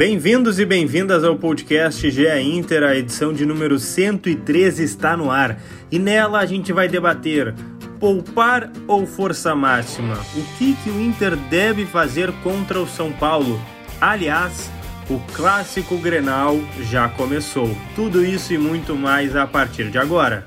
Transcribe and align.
Bem-vindos 0.00 0.58
e 0.58 0.64
bem-vindas 0.64 1.22
ao 1.24 1.36
podcast 1.36 2.10
GE 2.10 2.26
Inter, 2.40 2.82
a 2.84 2.96
edição 2.96 3.34
de 3.34 3.44
número 3.44 3.78
113 3.78 4.82
está 4.82 5.14
no 5.14 5.30
ar 5.30 5.60
e 5.92 5.98
nela 5.98 6.38
a 6.38 6.46
gente 6.46 6.72
vai 6.72 6.88
debater 6.88 7.54
poupar 7.98 8.72
ou 8.88 9.06
força 9.06 9.54
máxima? 9.54 10.14
O 10.34 10.56
que, 10.56 10.72
que 10.76 10.88
o 10.88 10.98
Inter 10.98 11.36
deve 11.36 11.84
fazer 11.84 12.32
contra 12.42 12.80
o 12.80 12.88
São 12.88 13.12
Paulo? 13.12 13.60
Aliás, 14.00 14.70
o 15.10 15.20
clássico 15.34 15.98
Grenal 15.98 16.58
já 16.90 17.06
começou. 17.10 17.68
Tudo 17.94 18.24
isso 18.24 18.54
e 18.54 18.58
muito 18.58 18.96
mais 18.96 19.36
a 19.36 19.46
partir 19.46 19.90
de 19.90 19.98
agora. 19.98 20.46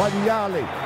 Olha 0.00 0.85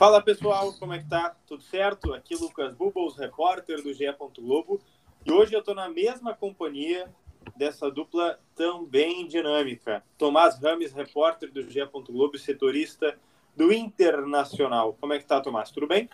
Fala 0.00 0.22
pessoal, 0.22 0.72
como 0.78 0.94
é 0.94 0.98
que 0.98 1.06
tá? 1.10 1.36
Tudo 1.46 1.62
certo? 1.62 2.14
Aqui 2.14 2.34
Lucas 2.34 2.72
Bubbles, 2.72 3.18
repórter 3.18 3.82
do 3.82 3.92
GE. 3.92 4.06
Globo. 4.38 4.80
E 5.26 5.30
hoje 5.30 5.52
eu 5.52 5.62
tô 5.62 5.74
na 5.74 5.90
mesma 5.90 6.32
companhia 6.32 7.06
dessa 7.54 7.90
dupla 7.90 8.40
também 8.56 9.28
dinâmica. 9.28 10.02
Tomás 10.16 10.58
Rames, 10.58 10.94
repórter 10.94 11.52
do 11.52 11.60
GE. 11.70 11.84
Globo, 11.92 12.38
setorista 12.38 13.14
do 13.54 13.70
Internacional. 13.74 14.96
Como 14.98 15.12
é 15.12 15.18
que 15.18 15.26
tá, 15.26 15.38
Tomás? 15.38 15.70
Tudo 15.70 15.86
bem? 15.86 16.08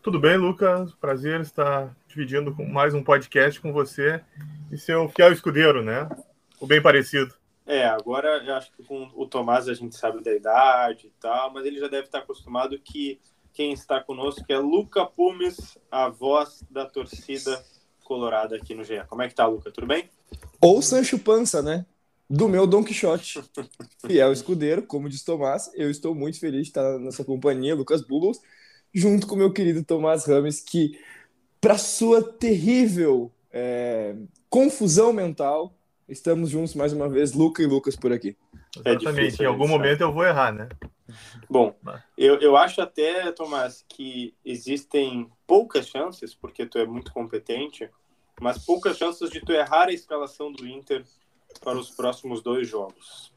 Tudo 0.00 0.20
bem, 0.20 0.36
Lucas? 0.36 0.94
Prazer 0.94 1.40
estar 1.40 1.92
dividindo 2.06 2.54
mais 2.64 2.94
um 2.94 3.02
podcast 3.02 3.60
com 3.60 3.72
você 3.72 4.22
e 4.70 4.78
seu 4.78 5.08
fiel 5.08 5.32
escudeiro, 5.32 5.82
né? 5.82 6.08
O 6.60 6.66
bem 6.66 6.80
parecido. 6.80 7.39
É, 7.70 7.86
agora 7.86 8.42
eu 8.44 8.54
acho 8.56 8.72
que 8.72 8.82
com 8.82 9.08
o 9.14 9.24
Tomás 9.26 9.68
a 9.68 9.74
gente 9.74 9.94
sabe 9.94 10.24
da 10.24 10.34
idade 10.34 11.06
e 11.06 11.12
tal, 11.20 11.52
mas 11.52 11.64
ele 11.64 11.78
já 11.78 11.86
deve 11.86 12.06
estar 12.06 12.18
acostumado 12.18 12.76
que 12.80 13.20
quem 13.52 13.72
está 13.72 14.02
conosco 14.02 14.44
é 14.48 14.58
Luca 14.58 15.06
Pumes, 15.06 15.78
a 15.88 16.08
voz 16.08 16.64
da 16.68 16.84
torcida 16.84 17.64
colorada 18.02 18.56
aqui 18.56 18.74
no 18.74 18.82
GE. 18.82 19.04
Como 19.08 19.22
é 19.22 19.28
que 19.28 19.36
tá, 19.36 19.46
Luca? 19.46 19.70
Tudo 19.70 19.86
bem? 19.86 20.10
Ou 20.60 20.82
Sancho 20.82 21.16
Pança, 21.16 21.62
né? 21.62 21.86
Do 22.28 22.48
meu 22.48 22.66
Don 22.66 22.82
Quixote. 22.82 23.40
Fiel 24.04 24.32
escudeiro, 24.32 24.82
como 24.82 25.08
diz 25.08 25.22
Tomás, 25.22 25.70
eu 25.74 25.88
estou 25.88 26.12
muito 26.12 26.40
feliz 26.40 26.62
de 26.62 26.68
estar 26.70 26.98
nessa 26.98 27.24
companhia, 27.24 27.76
Lucas 27.76 28.02
Bubbles 28.02 28.40
junto 28.92 29.28
com 29.28 29.36
meu 29.36 29.52
querido 29.52 29.84
Tomás 29.84 30.24
Rames, 30.24 30.60
que, 30.60 30.98
para 31.60 31.78
sua 31.78 32.20
terrível 32.20 33.30
é, 33.52 34.16
confusão 34.48 35.12
mental, 35.12 35.79
estamos 36.10 36.50
juntos 36.50 36.74
mais 36.74 36.92
uma 36.92 37.08
vez, 37.08 37.32
Luca 37.32 37.62
e 37.62 37.66
Lucas 37.66 37.96
por 37.96 38.12
aqui. 38.12 38.36
É 38.84 38.90
Exatamente, 38.90 39.24
difícil, 39.24 39.44
em 39.44 39.48
algum 39.48 39.66
momento 39.66 40.02
eu 40.02 40.12
vou 40.12 40.24
errar, 40.24 40.52
né? 40.52 40.68
Bom, 41.48 41.74
eu, 42.16 42.38
eu 42.40 42.56
acho 42.56 42.80
até, 42.80 43.32
Tomás, 43.32 43.84
que 43.88 44.34
existem 44.44 45.30
poucas 45.46 45.88
chances, 45.88 46.34
porque 46.34 46.66
tu 46.66 46.78
é 46.78 46.86
muito 46.86 47.12
competente, 47.12 47.88
mas 48.40 48.64
poucas 48.64 48.96
chances 48.96 49.30
de 49.30 49.40
tu 49.40 49.52
errar 49.52 49.88
a 49.88 49.92
escalação 49.92 50.52
do 50.52 50.66
Inter 50.66 51.04
para 51.62 51.78
os 51.78 51.90
próximos 51.90 52.42
dois 52.42 52.68
jogos. 52.68 53.32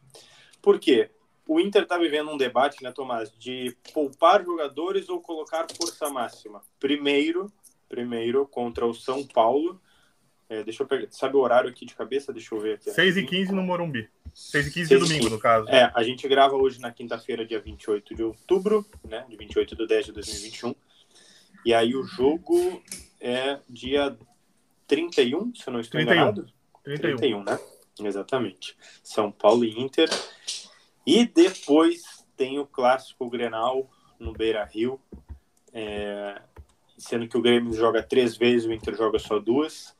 Por 0.62 0.80
quê? 0.80 1.10
o 1.48 1.60
Inter 1.60 1.84
está 1.84 1.98
vivendo 1.98 2.32
um 2.32 2.38
debate, 2.38 2.84
né, 2.84 2.92
Tomás, 2.92 3.32
de 3.38 3.76
poupar 3.94 4.44
jogadores 4.44 5.10
ou 5.10 5.20
colocar 5.20 5.68
força 5.78 6.10
máxima. 6.10 6.62
Primeiro, 6.80 7.52
primeiro 7.90 8.48
contra 8.48 8.86
o 8.86 8.94
São 8.94 9.26
Paulo. 9.26 9.80
É, 10.50 10.64
deixa 10.64 10.84
eu 10.84 10.88
pegar, 10.88 11.08
sabe 11.10 11.36
o 11.36 11.40
horário 11.40 11.70
aqui 11.70 11.86
de 11.86 11.96
cabeça? 11.96 12.34
Deixa 12.34 12.54
eu 12.54 12.60
ver 12.60 12.76
aqui. 12.76 12.92
6 12.92 13.18
e 13.18 13.24
15 13.24 13.52
no 13.54 13.64
Morumbi. 13.64 14.10
6 14.34 14.68
e 14.68 14.72
15 14.72 14.90
de 14.90 14.98
domingo, 14.98 15.30
no 15.30 15.40
caso. 15.40 15.70
É, 15.70 15.92
a 15.96 16.04
gente 16.04 16.28
grava 16.28 16.56
hoje 16.56 16.80
na 16.80 16.92
quinta-feira, 16.92 17.46
dia 17.46 17.60
28 17.60 18.16
de 18.16 18.24
outubro, 18.24 18.86
né, 19.04 19.26
de 19.30 19.38
28 19.38 19.76
de 19.76 19.88
10 19.88 20.06
de 20.08 20.12
2021. 20.12 20.76
E 21.66 21.74
aí 21.74 21.96
o 21.96 22.04
jogo 22.04 22.82
é 23.22 23.60
dia 23.70 24.18
31, 24.88 25.56
se 25.56 25.68
eu 25.68 25.74
não 25.74 25.80
estou 25.80 26.00
31. 26.00 26.14
enganado. 26.14 26.46
31. 26.84 27.18
31, 27.18 27.44
né? 27.44 27.60
Exatamente. 28.02 28.76
São 29.02 29.32
Paulo 29.32 29.64
e 29.64 29.80
Inter. 29.80 30.10
E 31.06 31.26
depois 31.26 32.26
tem 32.36 32.60
o 32.60 32.66
clássico 32.66 33.30
Grenal 33.30 33.90
no 34.20 34.34
Beira 34.34 34.64
Rio, 34.66 35.00
é, 35.74 36.42
sendo 36.98 37.28
que 37.28 37.38
o 37.38 37.42
Grêmio 37.42 37.74
joga 37.74 38.02
três 38.02 38.36
vezes, 38.36 38.66
o 38.66 38.74
Inter 38.74 38.96
joga 38.96 39.20
só 39.20 39.40
duas. 39.40 39.96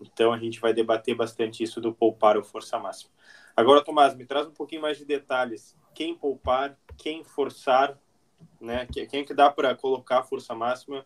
Então 0.00 0.32
a 0.32 0.38
gente 0.38 0.60
vai 0.60 0.72
debater 0.72 1.14
bastante 1.14 1.62
isso 1.62 1.80
do 1.80 1.92
poupar 1.92 2.36
ou 2.36 2.42
força 2.42 2.78
máxima. 2.78 3.10
Agora, 3.56 3.82
Tomás, 3.82 4.14
me 4.14 4.24
traz 4.24 4.46
um 4.46 4.52
pouquinho 4.52 4.82
mais 4.82 4.98
de 4.98 5.04
detalhes. 5.04 5.76
Quem 5.94 6.14
poupar, 6.14 6.76
quem 6.96 7.24
forçar, 7.24 7.98
né? 8.60 8.86
Quem 8.86 9.20
é 9.20 9.24
que 9.24 9.34
dá 9.34 9.50
para 9.50 9.74
colocar 9.74 10.22
força 10.22 10.54
máxima 10.54 11.04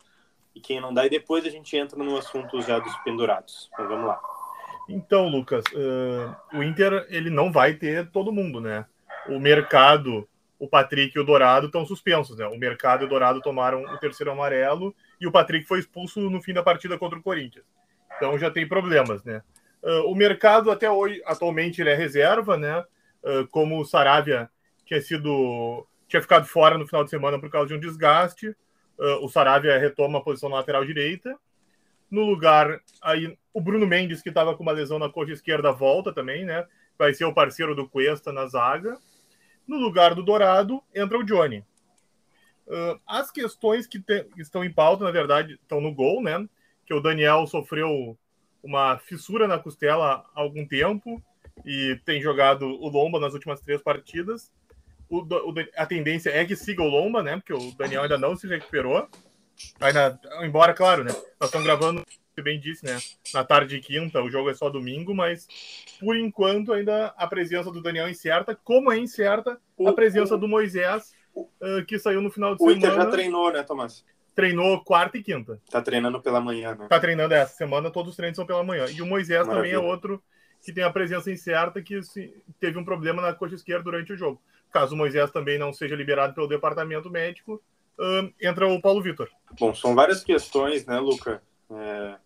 e 0.54 0.60
quem 0.60 0.80
não 0.80 0.92
dá. 0.92 1.06
E 1.06 1.10
depois 1.10 1.47
a 1.47 1.50
gente 1.50 1.76
entra 1.76 2.03
no 2.03 2.16
assunto 2.16 2.60
já 2.60 2.78
dos 2.78 2.94
pendurados. 2.98 3.70
Então 3.72 3.88
vamos 3.88 4.06
lá. 4.06 4.20
Então, 4.88 5.28
Lucas, 5.28 5.64
uh, 5.72 6.56
o 6.56 6.62
Inter 6.62 7.06
ele 7.09 7.30
não 7.30 7.50
vai 7.50 7.74
ter 7.74 8.10
todo 8.10 8.32
mundo, 8.32 8.60
né? 8.60 8.84
o 9.26 9.38
mercado, 9.38 10.28
o 10.59 10.69
Patrick 10.69 11.16
e 11.16 11.20
o 11.20 11.24
Dourado 11.24 11.66
estão 11.66 11.84
suspensos, 11.84 12.36
né? 12.38 12.47
O 12.47 12.59
mercado 12.59 13.03
e 13.03 13.06
o 13.06 13.09
Dourado 13.09 13.41
tomaram 13.41 13.82
o 13.82 13.98
terceiro 13.98 14.30
amarelo 14.30 14.94
e 15.20 15.26
o 15.26 15.32
Patrick 15.32 15.66
foi 15.66 15.78
expulso 15.78 16.20
no 16.20 16.41
fim 16.41 16.53
da 16.53 16.62
partida 16.62 16.98
contra 16.98 17.19
o 17.19 17.22
Corinthians. 17.22 17.64
Então 18.22 18.38
já 18.38 18.53
tem 18.53 18.69
problemas, 18.69 19.25
né? 19.25 19.43
Uh, 19.83 20.09
o 20.09 20.15
mercado 20.15 20.71
até 20.71 20.88
hoje, 20.88 21.21
atualmente, 21.27 21.81
ele 21.81 21.91
é 21.91 21.94
reserva, 21.97 22.56
né? 22.56 22.84
Uh, 23.21 23.49
como 23.50 23.81
o 23.81 23.84
Saravia 23.84 24.49
tinha 24.87 25.03
sido 25.03 25.84
tinha 26.06 26.22
ficado 26.22 26.47
fora 26.47 26.78
no 26.78 26.87
final 26.87 27.03
de 27.03 27.10
semana 27.10 27.37
por 27.41 27.50
causa 27.50 27.66
de 27.66 27.75
um 27.75 27.81
desgaste, 27.81 28.50
uh, 28.97 29.25
o 29.25 29.28
Saravia 29.28 29.77
retoma 29.77 30.19
a 30.19 30.22
posição 30.22 30.49
na 30.49 30.56
lateral 30.56 30.84
direita. 30.84 31.37
No 32.09 32.21
lugar, 32.25 32.81
aí 33.03 33.37
o 33.53 33.60
Bruno 33.60 33.88
Mendes, 33.88 34.22
que 34.22 34.28
estava 34.28 34.56
com 34.56 34.62
uma 34.62 34.71
lesão 34.71 35.00
na 35.00 35.09
coxa 35.09 35.33
esquerda, 35.33 35.72
volta 35.72 36.12
também, 36.12 36.44
né? 36.44 36.65
Vai 36.97 37.12
ser 37.15 37.25
o 37.25 37.34
parceiro 37.34 37.75
do 37.75 37.89
Cuesta 37.89 38.33
na 38.33 38.47
zaga. 38.47 38.99
No 39.66 39.78
lugar 39.78 40.15
do 40.15 40.22
Dourado, 40.22 40.81
entra 40.94 41.19
o 41.19 41.25
Johnny. 41.25 41.65
As 43.04 43.33
questões 43.33 43.87
que 43.87 43.99
te, 43.99 44.27
estão 44.37 44.62
em 44.65 44.72
pauta, 44.72 45.03
na 45.03 45.10
verdade, 45.10 45.54
estão 45.54 45.81
no 45.81 45.93
gol, 45.93 46.22
né? 46.22 46.47
Que 46.87 46.94
o 46.94 47.00
Daniel 47.00 47.47
sofreu 47.47 48.16
uma 48.62 48.98
fissura 48.98 49.48
na 49.48 49.59
costela 49.59 50.25
há 50.34 50.41
algum 50.41 50.66
tempo 50.66 51.22
e 51.65 51.98
tem 52.04 52.20
jogado 52.20 52.66
o 52.66 52.88
Lomba 52.88 53.19
nas 53.19 53.34
últimas 53.34 53.60
três 53.60 53.82
partidas. 53.82 54.53
O, 55.09 55.19
o, 55.19 55.54
a 55.76 55.87
tendência 55.87 56.31
é 56.31 56.44
que 56.44 56.56
siga 56.56 56.82
o 56.82 56.88
Lomba, 56.88 57.22
né? 57.22 57.37
Porque 57.37 57.53
o 57.53 57.72
Daniel 57.76 58.03
ainda 58.03 58.19
não 58.19 58.37
se 58.37 58.47
recuperou. 58.47 59.09
Ainda, 59.81 60.19
embora, 60.42 60.72
claro, 60.72 61.04
né? 61.04 61.12
Nós 61.38 61.48
estamos 61.48 61.66
gravando 61.66 62.03
você 62.34 62.41
bem 62.41 62.59
disse, 62.59 62.84
né? 62.84 62.98
Na 63.34 63.44
tarde 63.44 63.76
de 63.76 63.82
quinta, 63.82 64.22
o 64.22 64.31
jogo 64.31 64.48
é 64.48 64.54
só 64.54 64.71
domingo, 64.71 65.15
mas 65.15 65.47
por 66.00 66.16
enquanto 66.16 66.72
ainda 66.72 67.09
a 67.16 67.26
presença 67.26 67.71
do 67.71 67.82
Daniel 67.82 68.06
é 68.06 68.10
incerta, 68.10 68.59
como 68.65 68.91
é 68.91 68.97
incerta 68.98 69.60
a 69.87 69.92
presença 69.92 70.38
do 70.38 70.48
Moisés, 70.48 71.12
uh, 71.37 71.84
que 71.87 71.98
saiu 71.98 72.22
no 72.22 72.31
final 72.31 72.56
de 72.56 72.62
o 72.62 72.69
semana. 72.71 72.75
O 72.75 72.78
Inter 72.78 73.04
já 73.04 73.10
treinou, 73.10 73.53
né, 73.53 73.62
Tomás? 73.62 74.03
Treinou 74.34 74.82
quarta 74.82 75.19
e 75.19 75.22
quinta. 75.22 75.60
Tá 75.70 75.82
treinando 75.82 76.21
pela 76.21 76.41
manhã, 76.41 76.74
né? 76.74 76.86
Tá 76.89 76.98
treinando 76.98 77.34
essa 77.34 77.54
semana, 77.54 77.91
todos 77.91 78.10
os 78.10 78.16
treinos 78.16 78.36
são 78.36 78.47
pela 78.47 78.65
manhã. 78.65 78.86
E 78.91 79.03
o 79.03 79.06
Moisés 79.06 79.47
Maravilha. 79.47 79.74
também 79.74 79.86
é 79.86 79.92
outro 79.92 80.22
que 80.65 80.72
tem 80.72 80.84
a 80.84 80.91
presença 80.91 81.30
incerta, 81.30 81.83
que 81.83 82.01
teve 82.60 82.78
um 82.78 82.84
problema 82.84 83.21
na 83.21 83.34
coxa 83.34 83.56
esquerda 83.56 83.83
durante 83.83 84.12
o 84.12 84.16
jogo. 84.16 84.41
Caso 84.71 84.95
o 84.95 84.98
Moisés 84.98 85.30
também 85.30 85.59
não 85.59 85.72
seja 85.72 85.97
liberado 85.97 86.34
pelo 86.34 86.47
departamento 86.47 87.10
médico, 87.10 87.60
uh, 87.98 88.33
entra 88.41 88.66
o 88.68 88.80
Paulo 88.80 89.03
Vitor. 89.03 89.28
Bom, 89.59 89.74
são 89.74 89.95
várias 89.95 90.22
questões, 90.22 90.86
né, 90.86 90.98
Luca? 90.98 91.42
É, 91.71 92.16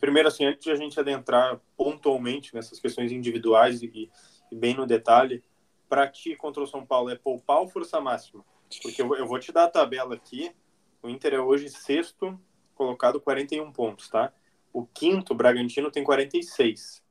primeiro, 0.00 0.28
assim, 0.28 0.46
antes 0.46 0.64
de 0.64 0.70
a 0.70 0.74
gente 0.74 0.98
adentrar 0.98 1.60
pontualmente 1.76 2.54
nessas 2.54 2.80
questões 2.80 3.12
individuais 3.12 3.82
e, 3.82 4.10
e 4.50 4.56
bem 4.56 4.74
no 4.74 4.86
detalhe, 4.86 5.44
para 5.88 6.08
ti 6.08 6.34
contra 6.34 6.62
o 6.62 6.66
São 6.66 6.84
Paulo 6.84 7.10
é 7.10 7.16
poupar 7.16 7.58
ou 7.58 7.68
força 7.68 8.00
máxima? 8.00 8.44
Porque 8.82 9.02
eu, 9.02 9.14
eu 9.16 9.26
vou 9.26 9.38
te 9.38 9.52
dar 9.52 9.64
a 9.64 9.70
tabela 9.70 10.14
aqui. 10.14 10.50
O 11.02 11.08
Inter 11.08 11.34
é 11.34 11.40
hoje 11.40 11.68
sexto, 11.70 12.38
colocado 12.74 13.20
41 13.20 13.70
pontos, 13.72 14.08
tá? 14.08 14.32
O 14.72 14.86
quinto, 14.86 15.32
o 15.32 15.36
Bragantino, 15.36 15.90
tem 15.90 16.04
46. 16.04 17.02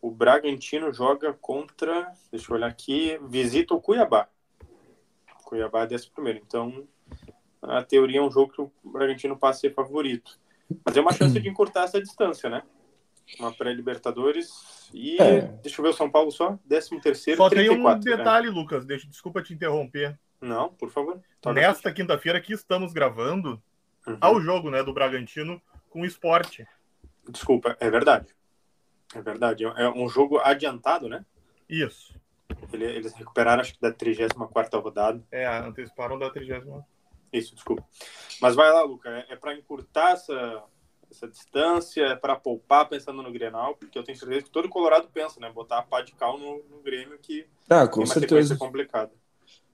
O 0.00 0.10
Bragantino 0.10 0.92
joga 0.92 1.32
contra, 1.32 2.12
deixa 2.30 2.50
eu 2.52 2.56
olhar 2.56 2.68
aqui, 2.68 3.18
visita 3.28 3.74
o 3.74 3.80
Cuiabá. 3.80 4.28
Cuiabá 5.44 5.82
é 5.82 5.86
décimo 5.86 6.12
primeiro. 6.14 6.40
Então, 6.46 6.86
a 7.62 7.82
teoria 7.82 8.18
é 8.18 8.22
um 8.22 8.30
jogo 8.30 8.52
que 8.52 8.60
o 8.60 8.70
Bragantino 8.84 9.36
passa 9.36 9.58
a 9.58 9.60
ser 9.62 9.74
favorito. 9.74 10.38
Mas 10.84 10.96
é 10.96 11.00
uma 11.00 11.12
chance 11.12 11.38
de 11.40 11.48
encurtar 11.48 11.84
essa 11.84 12.00
distância, 12.00 12.50
né? 12.50 12.62
Uma 13.40 13.52
pré-Libertadores 13.52 14.88
e, 14.94 15.20
É. 15.20 15.40
deixa 15.62 15.80
eu 15.80 15.84
ver 15.84 15.90
o 15.90 15.94
São 15.96 16.08
Paulo 16.10 16.30
só, 16.30 16.58
13 16.68 17.00
terceiro, 17.00 17.38
Só 17.38 17.48
tem 17.48 17.70
um 17.70 17.82
34. 17.82 18.10
né? 18.10 18.16
detalhe, 18.16 18.50
Lucas. 18.50 18.84
Deixa, 18.84 19.08
desculpa 19.08 19.42
te 19.42 19.52
interromper. 19.54 20.18
Não, 20.40 20.68
por 20.72 20.90
favor. 20.90 21.20
Toca. 21.40 21.54
Nesta 21.60 21.92
quinta-feira 21.92 22.40
que 22.40 22.52
estamos 22.52 22.92
gravando, 22.92 23.62
Uhum. 24.06 24.18
ao 24.20 24.40
jogo 24.40 24.70
né, 24.70 24.82
do 24.84 24.92
Bragantino 24.92 25.60
com 25.90 26.02
o 26.02 26.04
esporte. 26.04 26.64
Desculpa, 27.28 27.76
é 27.80 27.90
verdade. 27.90 28.34
É 29.14 29.20
verdade. 29.20 29.64
É 29.64 29.88
um 29.88 30.08
jogo 30.08 30.38
adiantado, 30.38 31.08
né? 31.08 31.24
Isso. 31.68 32.14
Ele- 32.72 32.84
Eles 32.84 33.12
recuperaram, 33.14 33.60
acho 33.62 33.74
que 33.74 33.80
da 33.80 33.90
34 33.92 34.78
rodada. 34.80 35.20
É, 35.32 35.44
anteciparam 35.46 36.16
da 36.18 36.30
30. 36.30 36.84
Isso, 37.32 37.54
desculpa. 37.54 37.84
Mas 38.40 38.54
vai 38.54 38.70
lá, 38.70 38.82
Luca. 38.82 39.08
É, 39.10 39.32
é 39.32 39.36
para 39.36 39.54
encurtar 39.54 40.12
essa, 40.12 40.62
essa 41.10 41.26
distância, 41.26 42.04
é 42.04 42.14
para 42.14 42.36
poupar 42.36 42.88
pensando 42.88 43.20
no 43.22 43.32
Grenal, 43.32 43.74
porque 43.76 43.98
eu 43.98 44.04
tenho 44.04 44.16
certeza 44.16 44.42
que 44.44 44.50
todo 44.50 44.68
Colorado 44.68 45.08
pensa, 45.12 45.40
né? 45.40 45.50
Botar 45.50 45.78
a 45.78 45.82
pá 45.82 46.00
de 46.00 46.12
cal 46.14 46.38
no, 46.38 46.62
no 46.70 46.80
Grêmio, 46.80 47.18
que 47.18 47.44
Ah, 47.68 47.88
com 47.88 47.94
tem 47.94 48.00
uma 48.04 48.06
sequência 48.14 48.28
certeza. 48.28 48.56
complicada. 48.56 49.10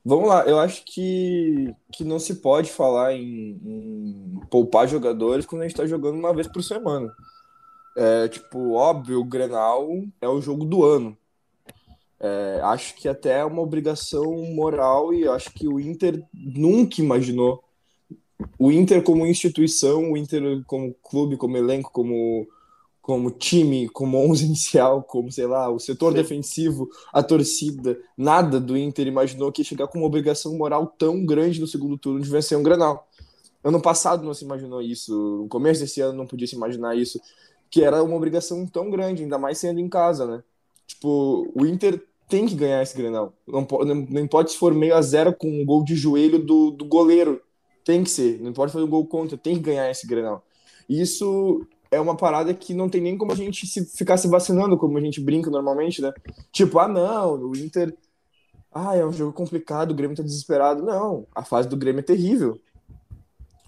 Vamos 0.05 0.29
lá, 0.29 0.45
eu 0.47 0.59
acho 0.59 0.83
que, 0.85 1.73
que 1.93 2.03
não 2.03 2.19
se 2.19 2.37
pode 2.37 2.71
falar 2.71 3.15
em, 3.15 3.61
em 3.65 4.41
poupar 4.51 4.89
jogadores 4.89 5.47
quando 5.47 5.63
a 5.63 5.69
gente 5.69 5.77
tá 5.77 5.87
jogando 5.87 6.19
uma 6.19 6.35
vez 6.35 6.49
por 6.49 6.63
semana. 6.63 7.15
É, 7.97 8.27
tipo, 8.29 8.73
óbvio, 8.73 9.21
o 9.21 9.25
Grenal 9.25 9.89
é 10.21 10.29
o 10.29 10.41
jogo 10.41 10.65
do 10.65 10.85
ano. 10.85 11.17
É, 12.19 12.61
acho 12.63 12.95
que 12.97 13.09
até 13.09 13.41
é 13.41 13.45
uma 13.45 13.63
obrigação 13.63 14.33
moral 14.55 15.13
e 15.13 15.27
acho 15.29 15.53
que 15.53 15.69
o 15.69 15.79
Inter 15.79 16.25
nunca 16.33 17.01
imaginou. 17.01 17.63
O 18.59 18.73
Inter 18.73 19.03
como 19.03 19.27
instituição, 19.27 20.13
o 20.13 20.17
Inter 20.17 20.65
como 20.67 20.95
clube, 20.95 21.37
como 21.37 21.57
elenco, 21.57 21.93
como, 21.93 22.47
como 23.03 23.31
time, 23.33 23.89
como 23.91 24.19
11 24.19 24.47
inicial, 24.47 25.03
como, 25.03 25.31
sei 25.33 25.47
lá, 25.47 25.69
o 25.71 25.79
setor 25.81 26.13
Sim. 26.13 26.15
defensivo, 26.15 26.89
a 27.13 27.23
torcida, 27.23 27.99
nada 28.17 28.61
do 28.61 28.77
Inter 28.79 29.07
imaginou 29.09 29.53
que 29.53 29.63
ia 29.63 29.67
chegar 29.67 29.89
com 29.89 29.99
uma 29.99 30.07
obrigação 30.07 30.57
moral 30.57 30.87
tão 30.99 31.27
grande 31.27 31.61
no 31.61 31.67
segundo 31.67 31.99
turno 31.99 32.21
de 32.21 32.31
vencer 32.31 32.57
um 32.57 32.63
Grenal. 32.63 33.09
Ano 33.65 33.81
passado 33.81 34.25
não 34.25 34.35
se 34.35 34.45
imaginou 34.45 34.83
isso, 34.83 35.13
no 35.43 35.49
começo 35.49 35.81
desse 35.81 36.01
ano 36.01 36.19
não 36.19 36.27
podia 36.27 36.47
se 36.47 36.57
imaginar 36.57 36.97
isso, 36.97 37.21
que 37.71 37.83
era 37.83 38.03
uma 38.03 38.17
obrigação 38.17 38.67
tão 38.67 38.91
grande, 38.91 39.23
ainda 39.23 39.39
mais 39.39 39.59
sendo 39.59 39.81
em 39.81 39.89
casa, 39.89 40.27
né? 40.27 40.43
Tipo, 40.87 41.51
o 41.55 41.65
Inter 41.67 42.05
tem 42.29 42.47
que 42.47 42.55
ganhar 42.55 42.83
esse 42.83 42.97
Grenal. 42.97 43.33
Não, 43.47 43.65
po- 43.65 43.85
não, 43.85 43.95
não 43.95 44.21
importa 44.21 44.51
se 44.51 44.59
for 44.59 44.75
meio 44.75 44.95
a 44.95 45.03
zero 45.03 45.35
com 45.35 45.49
um 45.49 45.65
gol 45.65 45.85
de 45.85 45.95
joelho 45.95 46.39
do, 46.45 46.71
do 46.71 46.85
goleiro. 46.85 47.41
Tem 47.85 48.03
que 48.05 48.11
ser. 48.11 48.41
Não 48.41 48.51
importa 48.51 48.73
fazer 48.73 48.85
um 48.85 48.89
gol 48.91 49.07
contra, 49.07 49.37
tem 49.37 49.57
que 49.57 49.63
ganhar 49.63 49.91
esse 49.91 50.07
Grenal. 50.07 50.45
Isso 50.89 51.67
é 51.93 52.01
uma 52.01 52.17
parada 52.17 52.55
que 52.55 52.73
não 52.73 52.89
tem 52.89 53.03
nem 53.03 53.19
como 53.19 53.33
a 53.33 53.37
gente 53.37 53.67
se, 53.67 53.85
ficar 53.85 54.17
se 54.17 54.27
vacinando, 54.27 54.79
como 54.79 54.97
a 54.97 55.01
gente 55.01 55.21
brinca 55.21 55.51
normalmente, 55.51 56.01
né? 56.01 56.11
Tipo, 56.51 56.79
ah, 56.79 56.89
não, 56.89 57.35
o 57.35 57.57
Inter. 57.57 57.95
Ah, 58.73 58.97
é 58.97 59.05
um 59.05 59.13
jogo 59.13 59.35
complicado, 59.35 59.91
o 59.91 59.95
Grêmio 59.95 60.17
tá 60.17 60.23
desesperado. 60.23 60.83
Não, 60.83 61.27
a 61.35 61.45
fase 61.45 61.69
do 61.69 61.77
Grêmio 61.77 62.01
é 62.01 62.03
terrível. 62.03 62.59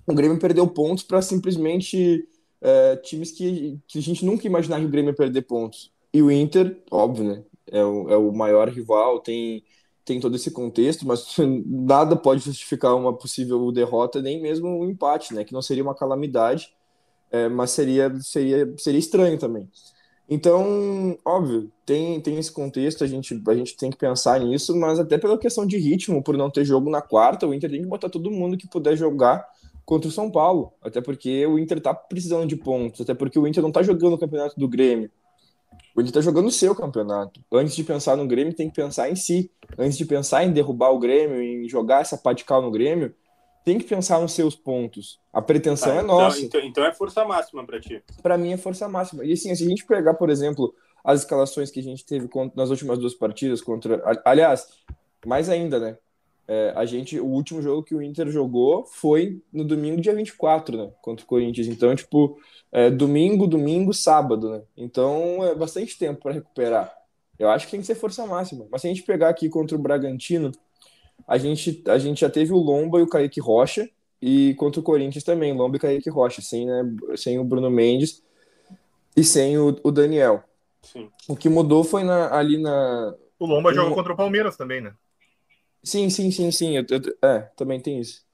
O 0.07 0.15
Grêmio 0.15 0.39
perdeu 0.39 0.67
pontos 0.67 1.05
para 1.05 1.21
simplesmente 1.21 2.27
é, 2.63 2.97
times 2.97 3.31
que, 3.31 3.79
que 3.87 3.99
a 3.99 4.03
gente 4.03 4.25
nunca 4.25 4.47
imaginava 4.47 4.81
que 4.81 4.89
o 4.89 4.91
Grêmio 4.91 5.11
ia 5.11 5.17
perder 5.17 5.43
pontos. 5.43 5.93
E 6.13 6.23
o 6.23 6.31
Inter, 6.31 6.83
óbvio, 6.91 7.25
né? 7.25 7.45
É 7.71 7.85
o, 7.85 8.09
é 8.09 8.17
o 8.17 8.33
maior 8.33 8.71
rival, 8.71 9.21
tem, 9.21 9.63
tem 10.03 10.19
todo 10.19 10.35
esse 10.35 10.51
contexto, 10.51 11.07
mas 11.07 11.37
nada 11.67 12.17
pode 12.17 12.43
justificar 12.43 12.97
uma 12.97 13.13
possível 13.13 13.71
derrota, 13.71 14.23
nem 14.23 14.41
mesmo 14.41 14.69
um 14.69 14.89
empate, 14.89 15.35
né? 15.35 15.45
Que 15.45 15.53
não 15.53 15.61
seria 15.61 15.83
uma 15.83 15.95
calamidade, 15.95 16.74
é, 17.35 17.49
mas 17.49 17.73
seria, 17.73 18.15
seria, 18.21 18.73
seria 18.79 19.01
estranho 19.01 19.37
também. 19.37 19.69
Então, 20.29 21.19
óbvio, 21.25 21.69
tem, 21.85 22.21
tem 22.21 22.39
esse 22.39 22.53
contexto, 22.53 23.03
a 23.03 23.09
gente, 23.09 23.43
a 23.47 23.55
gente 23.55 23.77
tem 23.77 23.91
que 23.91 23.97
pensar 23.97 24.39
nisso, 24.39 24.75
mas 24.77 25.01
até 25.01 25.19
pela 25.19 25.37
questão 25.37 25.67
de 25.67 25.77
ritmo, 25.77 26.23
por 26.23 26.37
não 26.37 26.49
ter 26.49 26.65
jogo 26.65 26.89
na 26.89 27.03
quarta, 27.03 27.45
o 27.45 27.53
Inter 27.53 27.71
tem 27.71 27.83
que 27.83 27.89
botar 27.89 28.09
todo 28.09 28.31
mundo 28.31 28.57
que 28.57 28.69
puder 28.69 28.97
jogar 28.97 29.45
contra 29.85 30.09
o 30.09 30.13
São 30.13 30.31
Paulo, 30.31 30.73
até 30.81 31.01
porque 31.01 31.45
o 31.45 31.59
Inter 31.59 31.81
tá 31.81 31.93
precisando 31.93 32.47
de 32.47 32.57
pontos, 32.57 33.01
até 33.01 33.15
porque 33.15 33.39
o 33.39 33.49
Inter 33.49 33.63
não 33.65 33.73
tá 33.73 33.83
jogando 33.83 34.15
o 34.15 34.19
campeonato 34.19 34.59
do 34.59 34.69
Grêmio. 34.69 35.11
O 35.97 36.01
Inter 36.01 36.13
tá 36.13 36.21
jogando 36.21 36.47
o 36.47 36.53
seu 36.53 36.73
campeonato. 36.73 37.41
Antes 37.53 37.75
de 37.75 37.83
pensar 37.83 38.17
no 38.17 38.29
Grêmio, 38.29 38.55
tem 38.55 38.69
que 38.71 38.77
pensar 38.77 39.11
em 39.11 39.17
si. 39.17 39.51
Antes 39.77 39.99
de 39.99 40.07
pensar 40.07 40.45
em 40.45 40.53
derrubar 40.53 40.91
o 40.91 41.01
Grêmio, 41.01 41.43
em 41.43 41.69
jogar 41.69 42.01
essa 42.01 42.17
pá 42.17 42.33
de 42.33 42.45
cal 42.45 42.63
no 42.63 42.71
Grêmio, 42.71 43.13
tem 43.65 43.79
que 43.79 43.85
pensar 43.85 44.21
nos 44.21 44.33
seus 44.33 44.55
pontos. 44.55 45.19
A 45.33 45.41
pretensão 45.41 45.95
Tá, 45.95 46.01
é 46.01 46.03
então, 46.03 46.17
nossa. 46.19 46.41
então, 46.41 46.61
então 46.61 46.85
é 46.85 46.93
força 46.93 47.25
máxima 47.25 47.65
para 47.65 47.81
ti. 47.81 48.03
Para 48.23 48.37
mim 48.37 48.53
é 48.53 48.57
força 48.57 48.89
máxima. 48.89 49.25
E 49.25 49.33
assim, 49.33 49.55
se 49.55 49.65
a 49.65 49.69
gente 49.69 49.87
pegar, 49.87 50.15
por 50.15 50.29
exemplo, 50.29 50.75
as 51.03 51.21
escalações 51.21 51.71
que 51.71 51.81
a 51.81 51.83
gente 51.83 52.05
teve 52.05 52.29
nas 52.55 52.71
últimas 52.71 52.99
duas 52.99 53.15
partidas 53.15 53.61
contra. 53.63 54.03
Aliás, 54.25 54.69
mais 55.27 55.49
ainda, 55.49 55.79
né? 55.79 55.99
É, 56.47 56.75
a 56.77 56.85
gente, 56.85 57.19
o 57.19 57.27
último 57.27 57.63
jogo 57.63 57.83
que 57.83 57.95
o 57.95 58.03
Inter 58.03 58.29
jogou 58.29 58.85
foi 58.85 59.43
no 59.51 59.65
domingo, 59.65 60.01
dia 60.01 60.15
24, 60.15 60.77
né? 60.77 60.93
Contra 61.01 61.25
o 61.25 61.29
Corinthians. 61.29 61.67
Então, 61.67 61.95
tipo, 61.97 62.39
é, 62.71 62.91
domingo, 62.91 63.47
domingo, 63.47 63.95
sábado, 63.95 64.51
né? 64.51 64.63
Então 64.77 65.43
é 65.43 65.55
bastante 65.55 65.99
tempo 65.99 66.21
para 66.21 66.33
recuperar. 66.33 66.95
Eu 67.39 67.49
acho 67.49 67.67
que 67.67 67.73
tem 67.73 67.81
que 67.81 67.87
ser 67.87 67.95
força 67.95 68.27
máxima. 68.27 68.67
Mas 68.71 68.83
se 68.83 68.87
a 68.87 68.91
gente 68.91 69.03
pegar 69.03 69.31
aqui 69.31 69.49
contra 69.49 69.77
o 69.77 69.81
Bragantino, 69.81 70.53
a 71.27 71.39
gente, 71.39 71.83
a 71.87 71.99
gente 71.99 72.21
já 72.21 72.31
teve 72.31 72.53
o 72.53 72.59
Lomba 72.59 72.99
e 72.99 73.03
o 73.03 73.09
Kaique 73.09 73.41
Rocha. 73.41 73.89
E 74.23 74.55
contra 74.55 74.81
o 74.81 74.83
Corinthians 74.85 75.23
também, 75.23 75.53
Lomba 75.53 75.77
e 75.77 75.81
Kaique 75.81 76.09
Rocha, 76.09 76.41
sem, 76.41 76.65
né, 76.67 76.83
sem 77.17 77.39
o 77.39 77.45
Bruno 77.45 77.71
Mendes 77.71 78.23
e 79.15 79.23
sem 79.23 79.59
o, 79.59 79.77
o 79.85 79.91
Daniel. 79.91 80.43
Sim. 80.83 81.11
O 81.29 81.37
que 81.37 81.49
mudou 81.49 81.85
foi 81.85 82.05
na- 82.05 82.35
ali 82.35 82.57
na. 82.57 83.15
O 83.39 83.45
Lomba 83.47 83.75
joga 83.75 83.95
contra 83.95 84.13
o 84.15 84.17
Palmeiras 84.17 84.57
também, 84.57 84.81
né? 84.81 84.95
Sim, 85.83 86.09
sim, 86.09 86.31
sim, 86.31 86.51
sim. 86.51 86.77
eu- 86.77 86.87
eu- 86.89 87.29
é, 87.29 87.41
também 87.55 87.79
tem 87.81 88.01
isso. 88.01 88.25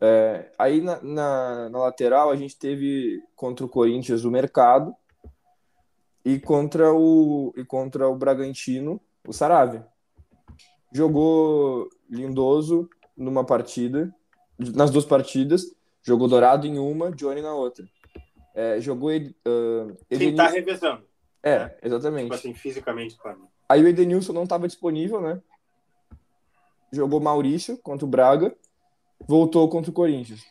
É, 0.00 0.46
aí 0.58 0.80
na, 0.80 1.00
na, 1.02 1.68
na 1.68 1.78
lateral 1.78 2.30
a 2.30 2.36
gente 2.36 2.56
teve 2.56 3.20
contra 3.34 3.64
o 3.64 3.68
Corinthians 3.68 4.24
o 4.24 4.30
Mercado 4.30 4.94
e 6.24 6.38
contra 6.38 6.92
o, 6.92 7.52
e 7.56 7.64
contra 7.64 8.08
o 8.08 8.16
Bragantino 8.16 9.00
o 9.26 9.32
Saravia. 9.32 9.86
Jogou 10.92 11.88
Lindoso 12.08 12.88
numa 13.16 13.44
partida, 13.44 14.14
nas 14.58 14.90
duas 14.90 15.04
partidas, 15.04 15.74
jogou 16.02 16.28
Dourado 16.28 16.66
em 16.66 16.78
uma, 16.78 17.10
Johnny 17.10 17.40
na 17.40 17.54
outra. 17.54 17.86
É, 18.54 18.80
jogou 18.80 19.10
Ed, 19.10 19.34
ah, 19.46 19.94
Quem 20.10 20.34
tá 20.34 20.48
revezando, 20.48 21.02
É, 21.42 21.74
exatamente. 21.82 22.24
tipo 22.24 22.34
assim, 22.34 22.54
fisicamente, 22.54 23.16
claro. 23.16 23.48
Aí 23.68 23.82
o 23.82 23.88
Edenilson 23.88 24.34
não 24.34 24.44
estava 24.44 24.66
disponível, 24.66 25.20
né? 25.20 25.40
Jogou 26.92 27.20
Maurício 27.20 27.78
contra 27.78 28.04
o 28.04 28.08
Braga, 28.08 28.54
voltou 29.26 29.66
contra 29.70 29.90
o 29.90 29.94
Corinthians. 29.94 30.44